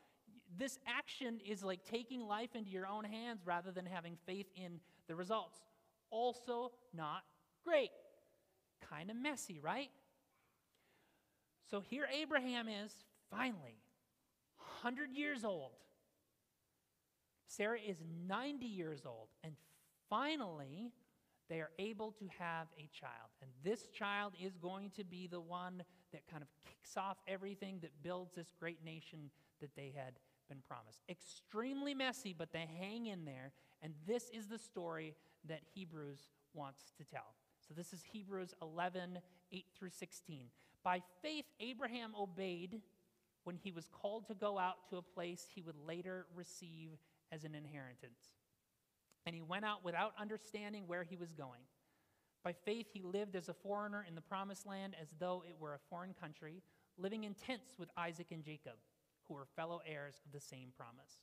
This 0.56 0.78
action 0.86 1.40
is 1.46 1.62
like 1.62 1.84
taking 1.84 2.26
life 2.26 2.56
into 2.56 2.70
your 2.70 2.86
own 2.86 3.04
hands 3.04 3.42
rather 3.44 3.70
than 3.70 3.86
having 3.86 4.16
faith 4.26 4.46
in 4.56 4.80
the 5.06 5.14
results. 5.14 5.60
Also, 6.10 6.72
not 6.92 7.22
great. 7.64 7.90
Kind 8.88 9.10
of 9.10 9.16
messy, 9.16 9.60
right? 9.60 9.90
So 11.70 11.80
here 11.80 12.08
Abraham 12.20 12.66
is, 12.66 12.92
finally, 13.30 13.78
100 14.82 15.12
years 15.12 15.44
old 15.44 15.70
Sarah 17.50 17.80
is 17.84 17.96
90 18.28 18.64
years 18.64 19.02
old, 19.04 19.26
and 19.42 19.54
finally, 20.08 20.92
they 21.48 21.60
are 21.60 21.72
able 21.80 22.12
to 22.12 22.28
have 22.38 22.68
a 22.78 22.88
child. 22.92 23.30
And 23.42 23.50
this 23.64 23.88
child 23.88 24.34
is 24.40 24.56
going 24.56 24.90
to 24.90 25.04
be 25.04 25.26
the 25.26 25.40
one 25.40 25.82
that 26.12 26.22
kind 26.30 26.44
of 26.44 26.48
kicks 26.64 26.96
off 26.96 27.16
everything 27.26 27.80
that 27.82 27.90
builds 28.04 28.32
this 28.36 28.52
great 28.60 28.84
nation 28.84 29.30
that 29.60 29.74
they 29.74 29.92
had 29.96 30.14
been 30.48 30.62
promised. 30.68 31.02
Extremely 31.08 31.92
messy, 31.92 32.32
but 32.38 32.52
they 32.52 32.68
hang 32.78 33.06
in 33.06 33.24
there. 33.24 33.50
And 33.82 33.94
this 34.06 34.30
is 34.32 34.46
the 34.46 34.58
story 34.58 35.16
that 35.48 35.62
Hebrews 35.74 36.28
wants 36.54 36.92
to 36.98 37.04
tell. 37.04 37.34
So 37.66 37.74
this 37.74 37.92
is 37.92 38.04
Hebrews 38.12 38.54
11, 38.62 39.18
8 39.52 39.64
through 39.76 39.90
16. 39.90 40.46
By 40.84 41.02
faith, 41.20 41.46
Abraham 41.58 42.12
obeyed 42.16 42.80
when 43.42 43.56
he 43.56 43.72
was 43.72 43.88
called 43.88 44.28
to 44.28 44.34
go 44.34 44.56
out 44.56 44.88
to 44.90 44.98
a 44.98 45.02
place 45.02 45.48
he 45.52 45.62
would 45.62 45.76
later 45.84 46.26
receive 46.36 46.90
as 47.32 47.44
an 47.44 47.54
inheritance. 47.54 48.20
And 49.26 49.34
he 49.34 49.42
went 49.42 49.64
out 49.64 49.84
without 49.84 50.12
understanding 50.18 50.84
where 50.86 51.04
he 51.04 51.16
was 51.16 51.32
going. 51.32 51.62
By 52.42 52.52
faith, 52.52 52.86
he 52.92 53.02
lived 53.02 53.36
as 53.36 53.48
a 53.48 53.54
foreigner 53.54 54.04
in 54.08 54.14
the 54.14 54.20
promised 54.20 54.66
land 54.66 54.96
as 55.00 55.08
though 55.18 55.44
it 55.46 55.56
were 55.58 55.74
a 55.74 55.88
foreign 55.90 56.14
country, 56.14 56.62
living 56.96 57.24
in 57.24 57.34
tents 57.34 57.78
with 57.78 57.90
Isaac 57.96 58.28
and 58.30 58.42
Jacob, 58.42 58.76
who 59.28 59.34
were 59.34 59.46
fellow 59.56 59.80
heirs 59.86 60.20
of 60.24 60.32
the 60.32 60.40
same 60.40 60.68
promise. 60.76 61.20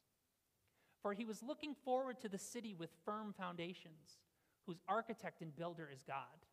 For 1.02 1.14
he 1.14 1.26
was 1.26 1.44
looking 1.44 1.76
forward 1.84 2.20
to 2.22 2.30
the 2.30 2.38
city 2.38 2.74
with 2.74 2.90
firm 3.04 3.34
foundations, 3.38 4.20
whose 4.66 4.82
architect 4.88 5.42
and 5.42 5.56
builder 5.56 5.90
is 5.92 6.04
God. 6.04 6.46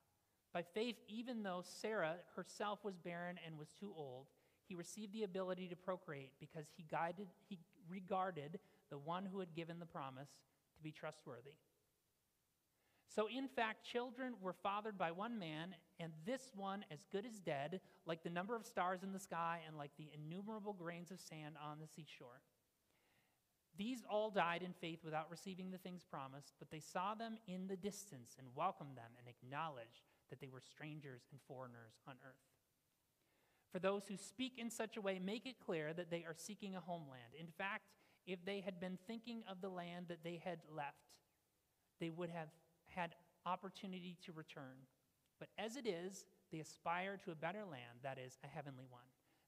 By 0.52 0.62
faith, 0.62 0.96
even 1.08 1.42
though 1.42 1.62
Sarah 1.64 2.16
herself 2.37 2.78
was 2.84 2.96
barren 2.96 3.38
and 3.44 3.58
was 3.58 3.73
too 3.78 3.92
old, 3.96 4.26
he 4.68 4.75
received 4.75 5.12
the 5.12 5.25
ability 5.25 5.68
to 5.68 5.76
procreate 5.76 6.32
because 6.38 6.66
he, 6.76 6.84
guided, 6.84 7.26
he 7.49 7.58
regarded 7.88 8.61
the 8.90 8.98
one 8.98 9.26
who 9.26 9.40
had 9.40 9.54
given 9.54 9.78
the 9.78 9.86
promise 9.86 10.30
to 10.76 10.82
be 10.82 10.92
trustworthy. 10.92 11.54
So, 13.14 13.28
in 13.28 13.46
fact, 13.46 13.86
children 13.86 14.34
were 14.40 14.52
fathered 14.52 14.98
by 14.98 15.12
one 15.12 15.38
man, 15.38 15.74
and 16.00 16.12
this 16.26 16.50
one 16.56 16.84
as 16.90 17.04
good 17.12 17.24
as 17.24 17.38
dead, 17.38 17.80
like 18.06 18.24
the 18.24 18.30
number 18.30 18.56
of 18.56 18.66
stars 18.66 19.04
in 19.04 19.12
the 19.12 19.20
sky 19.20 19.60
and 19.66 19.78
like 19.78 19.92
the 19.96 20.10
innumerable 20.12 20.72
grains 20.72 21.12
of 21.12 21.20
sand 21.20 21.54
on 21.64 21.78
the 21.80 21.86
seashore. 21.86 22.42
These 23.76 24.02
all 24.08 24.30
died 24.30 24.62
in 24.62 24.72
faith 24.72 25.00
without 25.04 25.30
receiving 25.30 25.70
the 25.70 25.78
things 25.78 26.04
promised, 26.08 26.54
but 26.58 26.70
they 26.70 26.80
saw 26.80 27.14
them 27.14 27.38
in 27.46 27.66
the 27.66 27.76
distance 27.76 28.36
and 28.38 28.48
welcomed 28.54 28.96
them 28.96 29.12
and 29.18 29.28
acknowledged 29.28 30.02
that 30.30 30.40
they 30.40 30.48
were 30.48 30.60
strangers 30.60 31.22
and 31.30 31.40
foreigners 31.46 31.94
on 32.08 32.14
earth. 32.24 32.34
For 33.72 33.80
those 33.80 34.06
who 34.06 34.16
speak 34.16 34.54
in 34.58 34.70
such 34.70 34.96
a 34.96 35.00
way, 35.00 35.18
make 35.18 35.46
it 35.46 35.56
clear 35.64 35.92
that 35.92 36.10
they 36.10 36.24
are 36.24 36.34
seeking 36.36 36.76
a 36.76 36.80
homeland. 36.80 37.34
In 37.38 37.48
fact, 37.58 37.90
if 38.26 38.44
they 38.44 38.60
had 38.60 38.80
been 38.80 38.98
thinking 39.06 39.42
of 39.50 39.60
the 39.60 39.68
land 39.68 40.06
that 40.08 40.24
they 40.24 40.40
had 40.44 40.58
left, 40.74 40.96
they 42.00 42.10
would 42.10 42.30
have 42.30 42.48
had 42.86 43.14
opportunity 43.46 44.16
to 44.24 44.32
return. 44.32 44.86
But 45.38 45.48
as 45.58 45.76
it 45.76 45.86
is, 45.86 46.26
they 46.52 46.60
aspire 46.60 47.18
to 47.24 47.32
a 47.32 47.34
better 47.34 47.64
land, 47.64 48.00
that 48.02 48.18
is, 48.18 48.38
a 48.44 48.46
heavenly 48.46 48.86
one. 48.88 49.02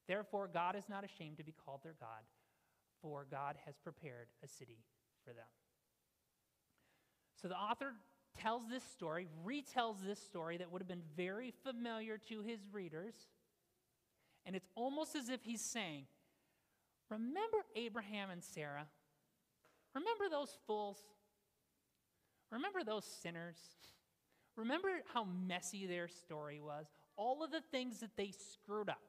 Therefore, 0.08 0.48
God 0.52 0.76
is 0.76 0.88
not 0.88 1.04
ashamed 1.04 1.38
to 1.38 1.44
be 1.44 1.54
called 1.64 1.80
their 1.82 1.96
God, 1.98 2.22
for 3.02 3.26
God 3.30 3.56
has 3.64 3.76
prepared 3.76 4.28
a 4.44 4.48
city 4.48 4.84
for 5.24 5.32
them. 5.32 5.46
So 7.40 7.48
the 7.48 7.56
author 7.56 7.92
tells 8.38 8.68
this 8.68 8.84
story, 8.84 9.26
retells 9.46 10.04
this 10.04 10.20
story 10.20 10.56
that 10.58 10.70
would 10.70 10.80
have 10.80 10.88
been 10.88 11.02
very 11.16 11.52
familiar 11.64 12.18
to 12.28 12.42
his 12.42 12.60
readers. 12.72 13.14
And 14.44 14.54
it's 14.54 14.68
almost 14.74 15.14
as 15.16 15.28
if 15.28 15.42
he's 15.42 15.60
saying, 15.60 16.06
Remember 17.10 17.58
Abraham 17.74 18.30
and 18.30 18.42
Sarah? 18.42 18.86
Remember 19.94 20.24
those 20.30 20.56
fools? 20.66 20.98
Remember 22.50 22.84
those 22.84 23.04
sinners? 23.04 23.56
Remember 24.56 24.88
how 25.12 25.24
messy 25.24 25.86
their 25.86 26.08
story 26.08 26.60
was? 26.60 26.86
All 27.16 27.42
of 27.42 27.50
the 27.50 27.62
things 27.70 28.00
that 28.00 28.16
they 28.16 28.32
screwed 28.32 28.88
up. 28.88 29.02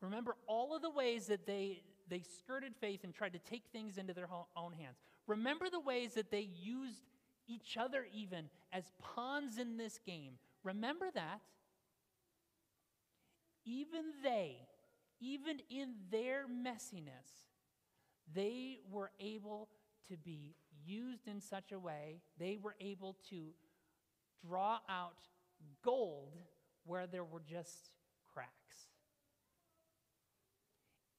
Remember 0.00 0.36
all 0.46 0.74
of 0.74 0.82
the 0.82 0.90
ways 0.90 1.26
that 1.26 1.46
they, 1.46 1.82
they 2.08 2.22
skirted 2.38 2.74
faith 2.80 3.04
and 3.04 3.14
tried 3.14 3.34
to 3.34 3.38
take 3.38 3.64
things 3.72 3.98
into 3.98 4.14
their 4.14 4.28
own 4.56 4.72
hands. 4.72 4.96
Remember 5.26 5.68
the 5.70 5.80
ways 5.80 6.14
that 6.14 6.30
they 6.30 6.48
used 6.60 7.02
each 7.46 7.76
other 7.76 8.06
even 8.12 8.46
as 8.72 8.84
pawns 9.00 9.58
in 9.58 9.76
this 9.76 9.98
game. 10.06 10.34
Remember 10.62 11.10
that. 11.14 11.40
Even 13.64 14.04
they 14.22 14.56
even 15.20 15.60
in 15.70 15.94
their 16.10 16.46
messiness, 16.48 17.48
they 18.32 18.78
were 18.90 19.10
able 19.20 19.68
to 20.08 20.16
be 20.16 20.54
used 20.84 21.28
in 21.28 21.40
such 21.40 21.72
a 21.72 21.78
way, 21.78 22.20
they 22.38 22.58
were 22.60 22.74
able 22.80 23.16
to 23.28 23.50
draw 24.46 24.78
out 24.88 25.18
gold 25.84 26.36
where 26.84 27.06
there 27.06 27.24
were 27.24 27.42
just 27.46 27.90
cracks. 28.32 28.50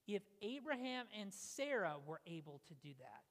If 0.08 0.24
Abraham 0.41 1.05
and 1.20 1.34
Sarah 1.34 1.96
were 2.05 2.22
able 2.25 2.62
to 2.67 2.74
do 2.74 2.89
that, 3.00 3.24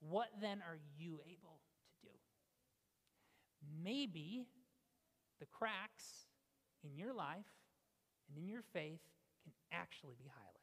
what 0.00 0.28
then 0.40 0.62
are 0.68 0.78
you 0.98 1.20
able 1.26 1.58
to 2.02 2.06
do? 2.06 2.12
Maybe 3.82 4.46
the 5.40 5.46
cracks 5.46 6.26
in 6.84 6.96
your 6.96 7.14
life 7.14 7.46
and 8.28 8.38
in 8.38 8.48
your 8.48 8.62
faith 8.72 9.00
can 9.44 9.52
actually 9.72 10.14
be 10.18 10.24
highlights. 10.26 10.54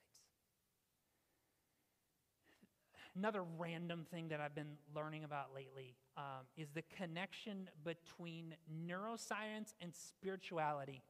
Another 3.16 3.44
random 3.58 4.06
thing 4.10 4.30
that 4.30 4.40
I've 4.40 4.56
been 4.56 4.78
learning 4.96 5.26
about 5.26 5.54
lately 5.54 5.96
um, 6.16 6.46
is 6.56 6.70
the 6.72 6.84
connection 6.96 7.70
between 7.84 8.56
neuroscience 8.88 9.74
and 9.82 9.94
spirituality. 9.94 11.04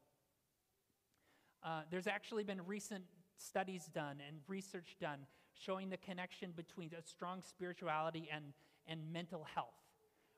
Uh, 1.64 1.82
there's 1.92 2.08
actually 2.08 2.44
been 2.44 2.66
recent 2.66 3.04
studies 3.38 3.90
done 3.94 4.18
and 4.28 4.38
research 4.48 4.96
done 5.00 5.20
showing 5.54 5.90
the 5.90 5.98
connection 5.98 6.52
between 6.56 6.90
a 6.98 7.04
strong 7.04 7.42
spirituality 7.42 8.30
and, 8.34 8.46
and 8.88 9.00
mental 9.14 9.46
health. 9.54 9.76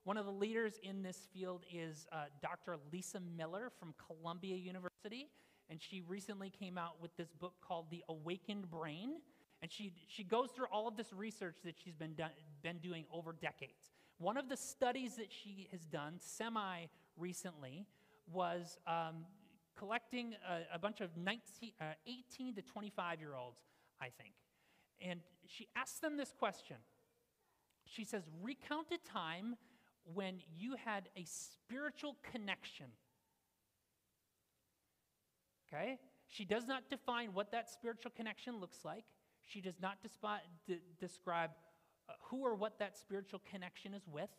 One 0.03 0.17
of 0.17 0.25
the 0.25 0.33
leaders 0.33 0.79
in 0.83 1.01
this 1.01 1.27
field 1.33 1.63
is 1.73 2.07
uh, 2.11 2.25
Dr. 2.41 2.75
Lisa 2.91 3.21
Miller 3.37 3.71
from 3.79 3.93
Columbia 4.05 4.57
University, 4.57 5.29
and 5.69 5.81
she 5.81 6.01
recently 6.01 6.49
came 6.49 6.77
out 6.77 7.01
with 7.01 7.15
this 7.17 7.31
book 7.31 7.53
called 7.61 7.87
The 7.89 8.03
Awakened 8.09 8.69
Brain. 8.69 9.15
And 9.61 9.71
she, 9.71 9.93
she 10.07 10.23
goes 10.23 10.49
through 10.51 10.67
all 10.71 10.87
of 10.87 10.97
this 10.97 11.13
research 11.13 11.55
that 11.63 11.75
she's 11.81 11.95
been, 11.95 12.15
done, 12.15 12.31
been 12.61 12.79
doing 12.79 13.05
over 13.13 13.33
decades. 13.33 13.91
One 14.17 14.37
of 14.37 14.49
the 14.49 14.57
studies 14.57 15.15
that 15.15 15.31
she 15.31 15.69
has 15.71 15.85
done 15.85 16.15
semi 16.19 16.85
recently 17.17 17.85
was 18.31 18.77
um, 18.87 19.25
collecting 19.77 20.35
a, 20.49 20.75
a, 20.75 20.79
bunch 20.79 21.01
of 21.01 21.15
19, 21.17 21.71
uh, 21.79 21.85
18 22.05 22.55
to 22.55 22.61
25 22.61 23.19
year 23.19 23.35
olds, 23.35 23.59
I 24.01 24.09
think. 24.09 24.33
And 25.01 25.21
she 25.47 25.67
asked 25.75 26.01
them 26.01 26.17
this 26.17 26.33
question. 26.37 26.77
She 27.85 28.03
says, 28.03 28.23
Recount 28.41 28.87
a 28.91 28.97
time 29.09 29.55
when 30.13 30.39
you 30.57 30.75
had 30.83 31.09
a 31.15 31.25
spiritual 31.25 32.17
connection. 32.31 32.87
Okay? 35.73 35.97
She 36.27 36.45
does 36.45 36.67
not 36.67 36.89
define 36.89 37.33
what 37.33 37.51
that 37.51 37.69
spiritual 37.69 38.11
connection 38.15 38.59
looks 38.59 38.79
like. 38.83 39.05
She 39.41 39.61
does 39.61 39.79
not 39.81 39.97
d- 40.67 40.79
describe 40.99 41.51
uh, 42.09 42.13
who 42.21 42.41
or 42.41 42.55
what 42.55 42.79
that 42.79 42.97
spiritual 42.97 43.41
connection 43.49 43.93
is 43.93 44.07
with, 44.07 44.29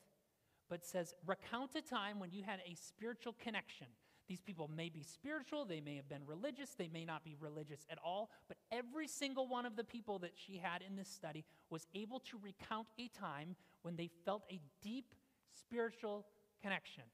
but 0.68 0.84
says, 0.84 1.14
recount 1.26 1.74
a 1.76 1.82
time 1.82 2.18
when 2.18 2.30
you 2.32 2.42
had 2.42 2.60
a 2.66 2.74
spiritual 2.74 3.34
connection. 3.42 3.86
These 4.26 4.40
people 4.40 4.70
may 4.74 4.88
be 4.88 5.02
spiritual, 5.02 5.66
they 5.66 5.82
may 5.82 5.96
have 5.96 6.08
been 6.08 6.24
religious, 6.26 6.70
they 6.70 6.88
may 6.88 7.04
not 7.04 7.22
be 7.22 7.36
religious 7.38 7.86
at 7.90 7.98
all, 8.02 8.30
but 8.48 8.56
every 8.72 9.06
single 9.06 9.46
one 9.46 9.66
of 9.66 9.76
the 9.76 9.84
people 9.84 10.18
that 10.20 10.32
she 10.34 10.56
had 10.56 10.80
in 10.80 10.96
this 10.96 11.08
study 11.10 11.44
was 11.68 11.86
able 11.94 12.20
to 12.20 12.38
recount 12.42 12.86
a 12.98 13.08
time 13.08 13.54
when 13.82 13.96
they 13.96 14.08
felt 14.24 14.44
a 14.50 14.60
deep 14.80 15.14
spiritual 15.52 16.24
connection. 16.62 17.04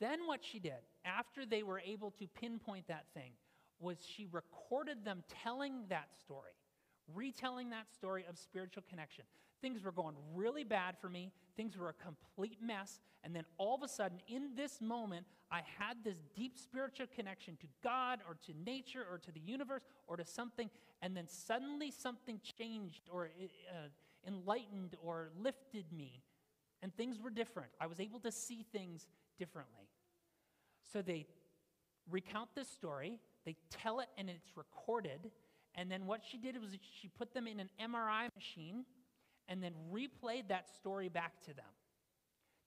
Then, 0.00 0.26
what 0.26 0.40
she 0.44 0.58
did, 0.58 0.82
after 1.04 1.46
they 1.46 1.62
were 1.62 1.80
able 1.80 2.10
to 2.12 2.26
pinpoint 2.26 2.88
that 2.88 3.06
thing, 3.14 3.32
was 3.80 3.98
she 4.04 4.26
recorded 4.32 5.04
them 5.04 5.22
telling 5.42 5.84
that 5.88 6.08
story, 6.18 6.52
retelling 7.14 7.70
that 7.70 7.92
story 7.92 8.24
of 8.28 8.38
spiritual 8.38 8.82
connection. 8.88 9.24
Things 9.60 9.82
were 9.82 9.92
going 9.92 10.14
really 10.34 10.64
bad 10.64 10.96
for 11.00 11.08
me, 11.08 11.32
things 11.56 11.76
were 11.76 11.88
a 11.88 11.94
complete 11.94 12.58
mess, 12.62 13.00
and 13.22 13.34
then 13.34 13.44
all 13.56 13.74
of 13.74 13.82
a 13.82 13.88
sudden, 13.88 14.18
in 14.28 14.50
this 14.56 14.80
moment, 14.80 15.26
I 15.50 15.62
had 15.78 15.98
this 16.04 16.18
deep 16.34 16.58
spiritual 16.58 17.06
connection 17.14 17.56
to 17.60 17.66
God 17.82 18.20
or 18.28 18.36
to 18.46 18.52
nature 18.64 19.06
or 19.10 19.18
to 19.18 19.32
the 19.32 19.40
universe 19.40 19.82
or 20.06 20.16
to 20.16 20.24
something, 20.24 20.68
and 21.00 21.16
then 21.16 21.28
suddenly 21.28 21.90
something 21.90 22.40
changed 22.58 23.08
or 23.10 23.30
uh, 23.70 23.88
enlightened 24.26 24.96
or 25.02 25.30
lifted 25.40 25.86
me, 25.96 26.22
and 26.82 26.94
things 26.94 27.20
were 27.20 27.30
different. 27.30 27.70
I 27.80 27.86
was 27.86 28.00
able 28.00 28.20
to 28.20 28.32
see 28.32 28.66
things 28.72 29.06
differently. 29.38 29.88
So 30.92 31.02
they 31.02 31.26
recount 32.10 32.50
this 32.54 32.68
story, 32.68 33.18
they 33.44 33.56
tell 33.70 34.00
it, 34.00 34.08
and 34.16 34.28
it's 34.28 34.56
recorded. 34.56 35.30
And 35.74 35.90
then 35.90 36.06
what 36.06 36.20
she 36.28 36.38
did 36.38 36.60
was 36.60 36.70
she 37.00 37.08
put 37.08 37.34
them 37.34 37.46
in 37.46 37.60
an 37.60 37.70
MRI 37.80 38.28
machine 38.34 38.84
and 39.48 39.62
then 39.62 39.72
replayed 39.92 40.48
that 40.48 40.68
story 40.74 41.08
back 41.08 41.42
to 41.42 41.54
them 41.54 41.64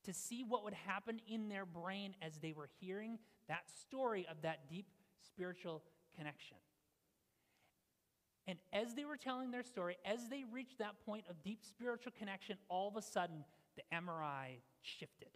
to 0.04 0.14
see 0.14 0.44
what 0.44 0.64
would 0.64 0.74
happen 0.74 1.20
in 1.28 1.50
their 1.50 1.66
brain 1.66 2.16
as 2.22 2.38
they 2.38 2.54
were 2.54 2.70
hearing 2.80 3.18
that 3.48 3.70
story 3.82 4.26
of 4.30 4.42
that 4.42 4.70
deep 4.70 4.88
spiritual 5.26 5.84
connection. 6.16 6.58
And 8.48 8.58
as 8.72 8.94
they 8.94 9.04
were 9.04 9.18
telling 9.18 9.52
their 9.52 9.64
story, 9.64 9.98
as 10.06 10.30
they 10.30 10.46
reached 10.52 10.80
that 10.80 10.96
point 11.06 11.26
of 11.30 11.42
deep 11.44 11.60
spiritual 11.62 12.14
connection, 12.18 12.58
all 12.70 12.88
of 12.88 12.96
a 12.96 13.02
sudden 13.02 13.44
the 13.76 13.84
MRI 13.94 14.62
shifted. 14.82 15.30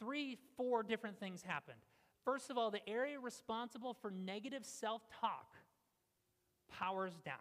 Three, 0.00 0.38
four 0.56 0.82
different 0.82 1.20
things 1.20 1.42
happened. 1.42 1.78
First 2.24 2.50
of 2.50 2.58
all, 2.58 2.70
the 2.70 2.86
area 2.88 3.20
responsible 3.20 3.94
for 3.94 4.10
negative 4.10 4.64
self 4.64 5.02
talk 5.20 5.54
powers 6.70 7.14
down. 7.24 7.36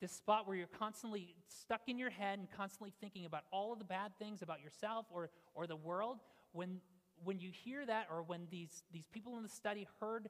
This 0.00 0.12
spot 0.12 0.46
where 0.46 0.56
you're 0.56 0.68
constantly 0.68 1.34
stuck 1.48 1.82
in 1.88 1.98
your 1.98 2.10
head 2.10 2.38
and 2.38 2.48
constantly 2.50 2.92
thinking 3.00 3.24
about 3.26 3.42
all 3.50 3.72
of 3.72 3.80
the 3.80 3.84
bad 3.84 4.12
things 4.18 4.42
about 4.42 4.62
yourself 4.62 5.06
or, 5.10 5.30
or 5.54 5.66
the 5.66 5.76
world, 5.76 6.18
when, 6.52 6.80
when 7.24 7.40
you 7.40 7.50
hear 7.50 7.84
that, 7.84 8.06
or 8.10 8.22
when 8.22 8.46
these, 8.50 8.84
these 8.92 9.06
people 9.12 9.36
in 9.36 9.42
the 9.42 9.48
study 9.48 9.88
heard 10.00 10.28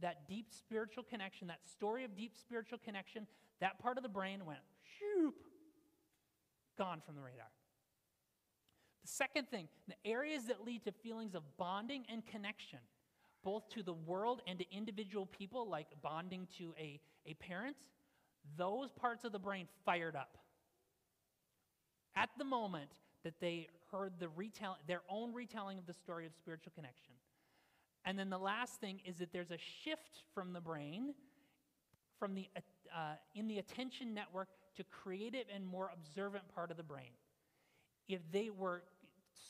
that 0.00 0.28
deep 0.28 0.46
spiritual 0.50 1.02
connection, 1.02 1.48
that 1.48 1.58
story 1.68 2.04
of 2.04 2.16
deep 2.16 2.32
spiritual 2.36 2.78
connection, 2.84 3.26
that 3.60 3.80
part 3.80 3.96
of 3.96 4.04
the 4.04 4.08
brain 4.08 4.44
went 4.46 4.60
shoop, 4.98 5.34
gone 6.76 7.02
from 7.04 7.16
the 7.16 7.20
radar. 7.20 7.50
Second 9.18 9.50
thing, 9.50 9.66
the 9.88 9.96
areas 10.08 10.44
that 10.44 10.64
lead 10.64 10.84
to 10.84 10.92
feelings 10.92 11.34
of 11.34 11.42
bonding 11.56 12.04
and 12.08 12.24
connection, 12.24 12.78
both 13.42 13.68
to 13.70 13.82
the 13.82 13.92
world 13.92 14.42
and 14.46 14.60
to 14.60 14.64
individual 14.70 15.26
people, 15.26 15.68
like 15.68 15.88
bonding 16.02 16.46
to 16.58 16.72
a, 16.78 17.00
a 17.26 17.34
parent, 17.34 17.76
those 18.56 18.92
parts 18.92 19.24
of 19.24 19.32
the 19.32 19.38
brain 19.40 19.66
fired 19.84 20.14
up. 20.14 20.38
At 22.14 22.30
the 22.38 22.44
moment 22.44 22.90
that 23.24 23.40
they 23.40 23.66
heard 23.90 24.12
the 24.20 24.28
retell, 24.28 24.76
their 24.86 25.02
own 25.10 25.32
retelling 25.32 25.78
of 25.78 25.86
the 25.86 25.94
story 25.94 26.24
of 26.24 26.32
spiritual 26.36 26.70
connection. 26.76 27.14
And 28.04 28.16
then 28.16 28.30
the 28.30 28.38
last 28.38 28.80
thing 28.80 29.00
is 29.04 29.16
that 29.16 29.32
there's 29.32 29.50
a 29.50 29.58
shift 29.82 30.22
from 30.32 30.52
the 30.52 30.60
brain, 30.60 31.14
from 32.20 32.36
the, 32.36 32.46
uh, 32.94 33.14
in 33.34 33.48
the 33.48 33.58
attention 33.58 34.14
network 34.14 34.48
to 34.76 34.84
creative 34.84 35.46
and 35.52 35.66
more 35.66 35.90
observant 35.92 36.44
part 36.54 36.70
of 36.70 36.76
the 36.76 36.84
brain. 36.84 37.10
If 38.08 38.20
they 38.32 38.50
were 38.50 38.84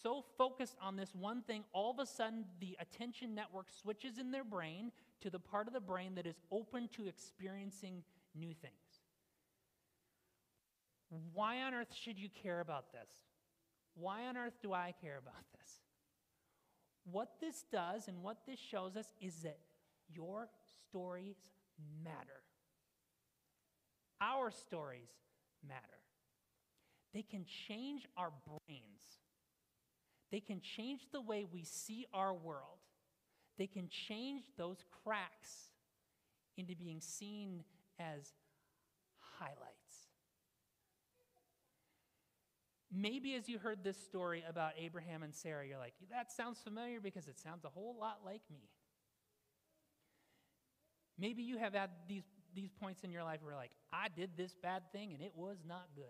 so 0.03 0.25
focused 0.37 0.77
on 0.81 0.97
this 0.97 1.15
one 1.15 1.43
thing, 1.43 1.65
all 1.73 1.91
of 1.91 1.99
a 1.99 2.07
sudden 2.07 2.45
the 2.61 2.77
attention 2.81 3.35
network 3.35 3.67
switches 3.71 4.19
in 4.19 4.31
their 4.31 4.45
brain 4.45 4.93
to 5.21 5.31
the 5.31 5.39
part 5.39 5.67
of 5.67 5.73
the 5.73 5.81
brain 5.81 6.15
that 6.15 6.27
is 6.27 6.41
open 6.51 6.89
to 6.97 7.07
experiencing 7.07 8.03
new 8.35 8.55
things. 8.55 8.75
Why 11.33 11.63
on 11.63 11.75
earth 11.75 11.95
should 11.95 12.19
you 12.19 12.29
care 12.29 12.61
about 12.61 12.93
this? 12.93 13.11
Why 13.95 14.27
on 14.27 14.37
earth 14.37 14.59
do 14.63 14.73
I 14.73 14.95
care 15.01 15.19
about 15.19 15.45
this? 15.59 15.71
What 17.11 17.41
this 17.41 17.65
does 17.73 18.09
and 18.09 18.23
what 18.23 18.39
this 18.47 18.59
shows 18.59 18.97
us 18.97 19.13
is 19.21 19.37
that 19.43 19.59
your 20.13 20.49
stories 20.89 21.37
matter. 22.05 22.43
Our 24.21 24.51
stories 24.51 25.09
matter. 25.67 25.83
They 27.15 27.23
can 27.23 27.47
change 27.67 28.07
our 28.17 28.31
brains. 28.47 29.19
They 30.31 30.41
can 30.41 30.61
change 30.61 31.03
the 31.13 31.21
way 31.21 31.45
we 31.51 31.65
see 31.65 32.07
our 32.13 32.35
world. 32.35 32.79
They 33.57 33.67
can 33.67 33.89
change 33.89 34.43
those 34.57 34.85
cracks 35.03 35.71
into 36.57 36.77
being 36.77 37.01
seen 37.01 37.65
as 37.99 38.33
highlights. 39.39 39.79
Maybe 42.91 43.35
as 43.35 43.49
you 43.49 43.59
heard 43.59 43.85
this 43.85 43.99
story 43.99 44.45
about 44.49 44.73
Abraham 44.79 45.23
and 45.23 45.35
Sarah, 45.35 45.67
you're 45.67 45.79
like, 45.79 45.95
that 46.11 46.33
sounds 46.33 46.59
familiar 46.59 47.01
because 47.01 47.29
it 47.29 47.39
sounds 47.39 47.65
a 47.65 47.69
whole 47.69 47.97
lot 47.99 48.21
like 48.25 48.43
me. 48.51 48.71
Maybe 51.19 51.43
you 51.43 51.59
have 51.59 51.75
had 51.75 51.91
these, 52.09 52.23
these 52.55 52.71
points 52.81 53.03
in 53.05 53.11
your 53.11 53.25
life 53.25 53.41
where, 53.43 53.57
like, 53.57 53.73
I 53.93 54.07
did 54.15 54.31
this 54.37 54.55
bad 54.63 54.91
thing 54.93 55.13
and 55.13 55.23
it 55.23 55.33
was 55.35 55.59
not 55.67 55.87
good. 55.95 56.05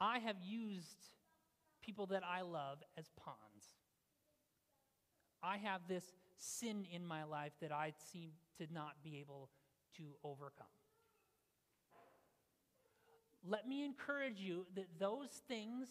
I 0.00 0.18
have 0.18 0.36
used 0.42 1.10
people 1.86 2.06
that 2.06 2.22
I 2.24 2.42
love 2.42 2.78
as 2.98 3.06
pawns. 3.16 3.70
I 5.42 5.58
have 5.58 5.82
this 5.88 6.04
sin 6.36 6.84
in 6.92 7.06
my 7.06 7.24
life 7.24 7.52
that 7.62 7.72
I 7.72 7.92
seem 8.12 8.32
to 8.58 8.66
not 8.72 8.94
be 9.04 9.18
able 9.20 9.48
to 9.96 10.02
overcome 10.24 10.66
let 13.48 13.68
me 13.68 13.84
encourage 13.84 14.40
you 14.40 14.66
that 14.74 14.86
those 14.98 15.30
things 15.48 15.88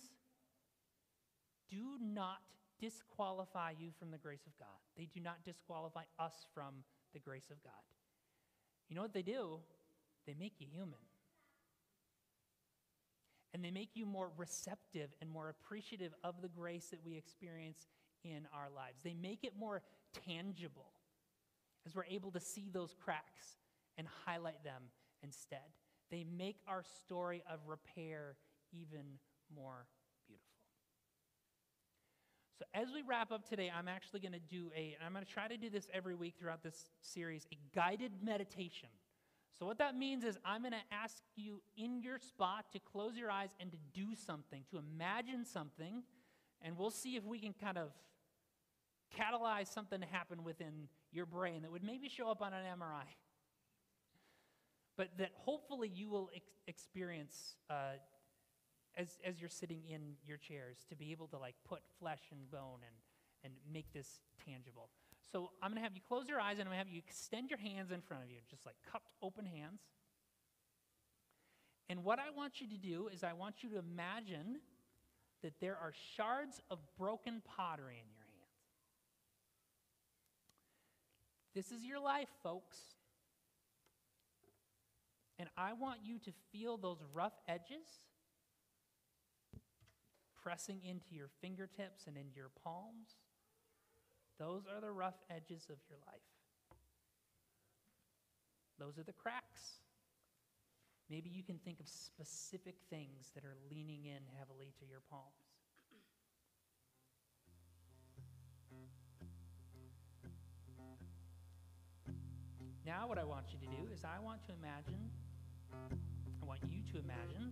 do 1.69 1.97
not 2.01 2.39
disqualify 2.79 3.73
you 3.79 3.89
from 3.97 4.11
the 4.11 4.17
grace 4.17 4.45
of 4.45 4.57
God. 4.59 4.67
They 4.97 5.07
do 5.13 5.19
not 5.19 5.43
disqualify 5.45 6.03
us 6.19 6.33
from 6.53 6.83
the 7.13 7.19
grace 7.19 7.49
of 7.49 7.63
God. 7.63 7.73
You 8.89 8.95
know 8.95 9.01
what 9.01 9.13
they 9.13 9.21
do? 9.21 9.59
They 10.27 10.35
make 10.37 10.55
you 10.59 10.67
human. 10.69 10.99
And 13.55 13.63
they 13.63 13.71
make 13.71 13.91
you 13.93 14.05
more 14.05 14.31
receptive 14.35 15.15
and 15.21 15.29
more 15.29 15.47
appreciative 15.47 16.13
of 16.25 16.41
the 16.41 16.49
grace 16.49 16.87
that 16.87 16.99
we 17.05 17.15
experience 17.15 17.87
in 18.25 18.45
our 18.53 18.67
lives. 18.75 18.99
They 19.01 19.13
make 19.13 19.45
it 19.45 19.53
more 19.57 19.81
tangible 20.27 20.91
as 21.85 21.95
we're 21.95 22.03
able 22.03 22.31
to 22.31 22.41
see 22.41 22.67
those 22.69 22.93
cracks 23.01 23.55
and 23.97 24.07
highlight 24.25 24.61
them 24.65 24.83
instead. 25.23 25.71
They 26.11 26.25
make 26.37 26.57
our 26.67 26.83
story 26.83 27.43
of 27.49 27.59
repair 27.65 28.35
even 28.73 29.05
more 29.55 29.87
beautiful. 30.27 30.49
So, 32.59 32.65
as 32.73 32.93
we 32.93 33.03
wrap 33.07 33.31
up 33.31 33.47
today, 33.47 33.71
I'm 33.73 33.87
actually 33.87 34.19
going 34.19 34.33
to 34.33 34.39
do 34.39 34.69
a, 34.75 34.95
and 34.95 35.05
I'm 35.05 35.13
going 35.13 35.23
to 35.23 35.31
try 35.31 35.47
to 35.47 35.55
do 35.55 35.69
this 35.69 35.87
every 35.93 36.15
week 36.15 36.35
throughout 36.37 36.61
this 36.61 36.89
series, 36.99 37.47
a 37.53 37.57
guided 37.73 38.11
meditation. 38.21 38.89
So, 39.57 39.65
what 39.65 39.77
that 39.77 39.95
means 39.95 40.23
is 40.25 40.37
I'm 40.43 40.61
going 40.61 40.73
to 40.73 40.95
ask 40.95 41.23
you 41.35 41.61
in 41.77 42.01
your 42.01 42.19
spot 42.19 42.65
to 42.73 42.79
close 42.79 43.15
your 43.15 43.31
eyes 43.31 43.51
and 43.59 43.71
to 43.71 43.77
do 43.93 44.13
something, 44.13 44.63
to 44.71 44.77
imagine 44.77 45.45
something, 45.45 46.03
and 46.61 46.77
we'll 46.77 46.91
see 46.91 47.15
if 47.15 47.23
we 47.23 47.39
can 47.39 47.53
kind 47.53 47.77
of 47.77 47.89
catalyze 49.17 49.71
something 49.71 50.01
to 50.01 50.07
happen 50.07 50.43
within 50.43 50.89
your 51.11 51.25
brain 51.25 51.61
that 51.61 51.71
would 51.71 51.83
maybe 51.83 52.09
show 52.09 52.29
up 52.29 52.41
on 52.41 52.51
an 52.53 52.65
MRI. 52.77 53.05
But 54.97 55.09
that 55.17 55.31
hopefully 55.35 55.89
you 55.93 56.09
will 56.09 56.29
ex- 56.35 56.51
experience 56.67 57.55
uh, 57.69 57.97
as, 58.97 59.17
as 59.25 59.39
you're 59.39 59.49
sitting 59.49 59.83
in 59.89 60.15
your 60.25 60.37
chairs 60.37 60.85
to 60.89 60.95
be 60.95 61.11
able 61.11 61.27
to 61.27 61.37
like 61.37 61.55
put 61.67 61.79
flesh 61.99 62.21
and 62.31 62.49
bone 62.51 62.79
and, 62.85 62.95
and 63.43 63.53
make 63.71 63.93
this 63.93 64.19
tangible. 64.45 64.89
So 65.31 65.51
I'm 65.61 65.71
going 65.71 65.81
to 65.81 65.83
have 65.83 65.95
you 65.95 66.01
close 66.07 66.27
your 66.27 66.39
eyes 66.39 66.59
and 66.59 66.61
I'm 66.61 66.67
going 66.67 66.79
to 66.79 66.85
have 66.85 66.89
you 66.89 66.99
extend 66.99 67.49
your 67.49 67.59
hands 67.59 67.91
in 67.91 68.01
front 68.01 68.23
of 68.23 68.29
you, 68.29 68.37
just 68.49 68.65
like 68.65 68.75
cupped 68.89 69.11
open 69.21 69.45
hands. 69.45 69.81
And 71.89 72.03
what 72.03 72.19
I 72.19 72.35
want 72.35 72.61
you 72.61 72.67
to 72.67 72.77
do 72.77 73.09
is 73.13 73.23
I 73.23 73.33
want 73.33 73.61
you 73.61 73.69
to 73.69 73.77
imagine 73.77 74.59
that 75.43 75.59
there 75.59 75.75
are 75.75 75.93
shards 76.15 76.61
of 76.71 76.79
broken 76.97 77.41
pottery 77.45 78.01
in 78.01 78.09
your 78.11 78.23
hands. 78.23 78.35
This 81.53 81.71
is 81.71 81.85
your 81.85 81.99
life, 81.99 82.29
folks. 82.41 82.77
And 85.37 85.49
I 85.57 85.73
want 85.73 85.99
you 86.03 86.17
to 86.19 86.31
feel 86.51 86.77
those 86.77 87.03
rough 87.13 87.33
edges 87.47 87.87
pressing 90.41 90.81
into 90.83 91.13
your 91.13 91.29
fingertips 91.41 92.07
and 92.07 92.17
into 92.17 92.35
your 92.35 92.51
palms. 92.63 93.15
Those 94.37 94.63
are 94.73 94.81
the 94.81 94.91
rough 94.91 95.15
edges 95.29 95.67
of 95.69 95.77
your 95.89 95.99
life. 96.07 96.19
Those 98.77 98.97
are 98.97 99.03
the 99.03 99.13
cracks. 99.13 99.79
Maybe 101.09 101.29
you 101.29 101.43
can 101.43 101.59
think 101.59 101.79
of 101.79 101.87
specific 101.87 102.75
things 102.89 103.31
that 103.35 103.45
are 103.45 103.55
leaning 103.69 104.05
in 104.05 104.21
heavily 104.37 104.73
to 104.79 104.85
your 104.85 105.01
palms. 105.09 105.31
Now, 112.85 113.07
what 113.07 113.17
I 113.17 113.23
want 113.23 113.45
you 113.51 113.59
to 113.59 113.65
do 113.65 113.91
is, 113.91 114.03
I 114.03 114.19
want 114.23 114.43
to 114.45 114.51
imagine, 114.53 115.09
I 115.73 116.45
want 116.45 116.59
you 116.69 116.81
to 116.93 116.99
imagine 116.99 117.51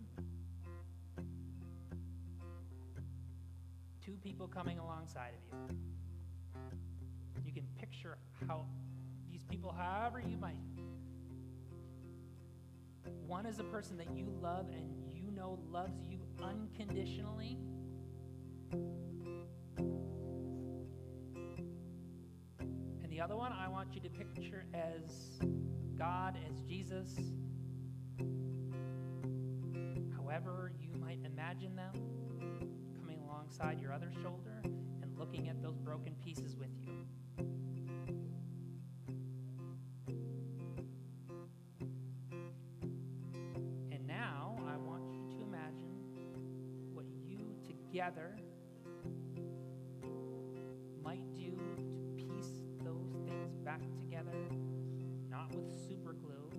two 4.06 4.18
people 4.24 4.48
coming 4.48 4.78
alongside 4.78 5.32
of 5.34 5.70
you. 5.70 6.03
Picture 7.94 8.18
how 8.48 8.66
these 9.30 9.44
people, 9.44 9.72
however 9.72 10.20
you 10.20 10.38
might. 10.38 10.58
One 13.28 13.46
is 13.46 13.60
a 13.60 13.64
person 13.64 13.98
that 13.98 14.16
you 14.16 14.26
love 14.42 14.70
and 14.70 14.90
you 15.14 15.30
know 15.30 15.60
loves 15.70 16.08
you 16.10 16.18
unconditionally. 16.42 17.60
And 18.72 19.46
the 23.10 23.22
other 23.22 23.36
one 23.36 23.52
I 23.52 23.68
want 23.68 23.94
you 23.94 24.02
to 24.02 24.10
picture 24.10 24.66
as 24.74 25.40
God, 25.96 26.36
as 26.50 26.62
Jesus, 26.62 27.16
however 30.18 30.72
you 30.80 30.90
might 31.00 31.20
imagine 31.24 31.76
them 31.76 31.94
coming 33.00 33.20
alongside 33.20 33.80
your 33.80 33.94
other 33.94 34.12
shoulder 34.24 34.62
and 34.64 35.16
looking 35.16 35.48
at 35.48 35.62
those 35.62 35.78
broken 35.78 36.16
pieces 36.24 36.56
with 36.56 36.72
you. 36.82 37.06
Together 47.94 48.36
might 51.04 51.32
do 51.36 51.52
to 51.78 51.84
piece 52.18 52.64
those 52.84 53.12
things 53.24 53.56
back 53.64 53.82
together, 54.00 54.34
not 55.30 55.54
with 55.54 55.72
super 55.88 56.14
glue 56.14 56.50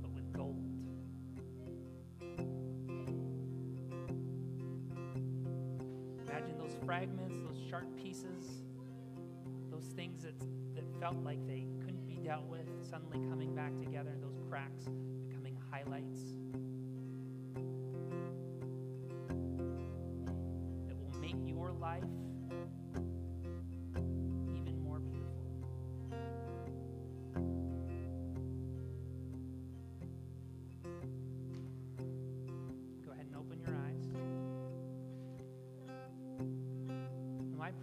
but 0.00 0.10
with 0.14 0.32
gold. 0.32 0.64
Imagine 6.26 6.56
those 6.56 6.76
fragments, 6.86 7.34
those 7.46 7.62
sharp 7.68 7.94
pieces, 8.02 8.62
those 9.70 9.84
things 9.96 10.22
that, 10.22 10.40
that 10.74 10.84
felt 10.98 11.22
like 11.22 11.46
they 11.46 11.66
couldn't 11.80 12.06
be 12.06 12.16
dealt 12.24 12.46
with, 12.46 12.66
suddenly 12.88 13.18
coming 13.28 13.54
back 13.54 13.78
together, 13.78 14.16
those 14.22 14.40
cracks 14.48 14.88
becoming 15.28 15.58
highlights. 15.70 16.43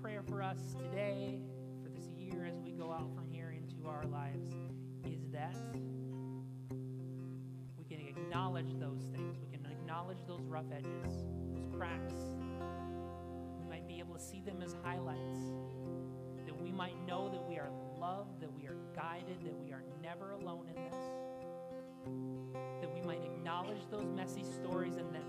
Prayer 0.02 0.24
for 0.28 0.42
us 0.42 0.58
today, 0.80 1.40
for 1.84 1.90
this 1.90 2.06
year 2.18 2.46
as 2.46 2.60
we 2.64 2.72
go 2.72 2.92
out 2.92 3.14
from 3.14 3.30
here 3.30 3.52
into 3.56 3.88
our 3.88 4.04
lives, 4.06 4.50
is 5.06 5.30
that 5.32 5.56
we 7.78 7.84
can 7.86 8.00
acknowledge 8.08 8.80
those 8.80 9.04
things. 9.14 9.38
We 9.38 9.56
can 9.56 9.64
acknowledge 9.68 10.18
those 10.28 10.42
rough 10.48 10.66
edges, 10.76 11.24
those 11.54 11.68
cracks. 11.78 12.14
We 13.60 13.70
might 13.70 13.88
be 13.88 14.00
able 14.00 14.16
to 14.16 14.22
see 14.22 14.42
them 14.42 14.64
as 14.64 14.76
highlights. 14.84 15.40
That 16.48 16.60
we 16.60 16.72
might 16.72 16.96
know 17.06 17.30
that 17.30 17.48
we 17.48 17.58
are 17.58 17.70
loved, 18.00 18.42
that 18.42 18.52
we 18.52 18.66
are 18.66 18.78
guided, 18.96 19.38
that 19.46 19.56
we 19.64 19.72
are 19.72 19.84
never 20.02 20.32
alone 20.32 20.66
in 20.76 20.84
this. 20.84 20.96
That 22.82 22.92
we 22.92 23.02
might 23.02 23.24
acknowledge 23.24 23.88
those 23.92 24.08
messy 24.16 24.44
stories 24.44 24.96
and 24.96 25.14
that 25.14 25.22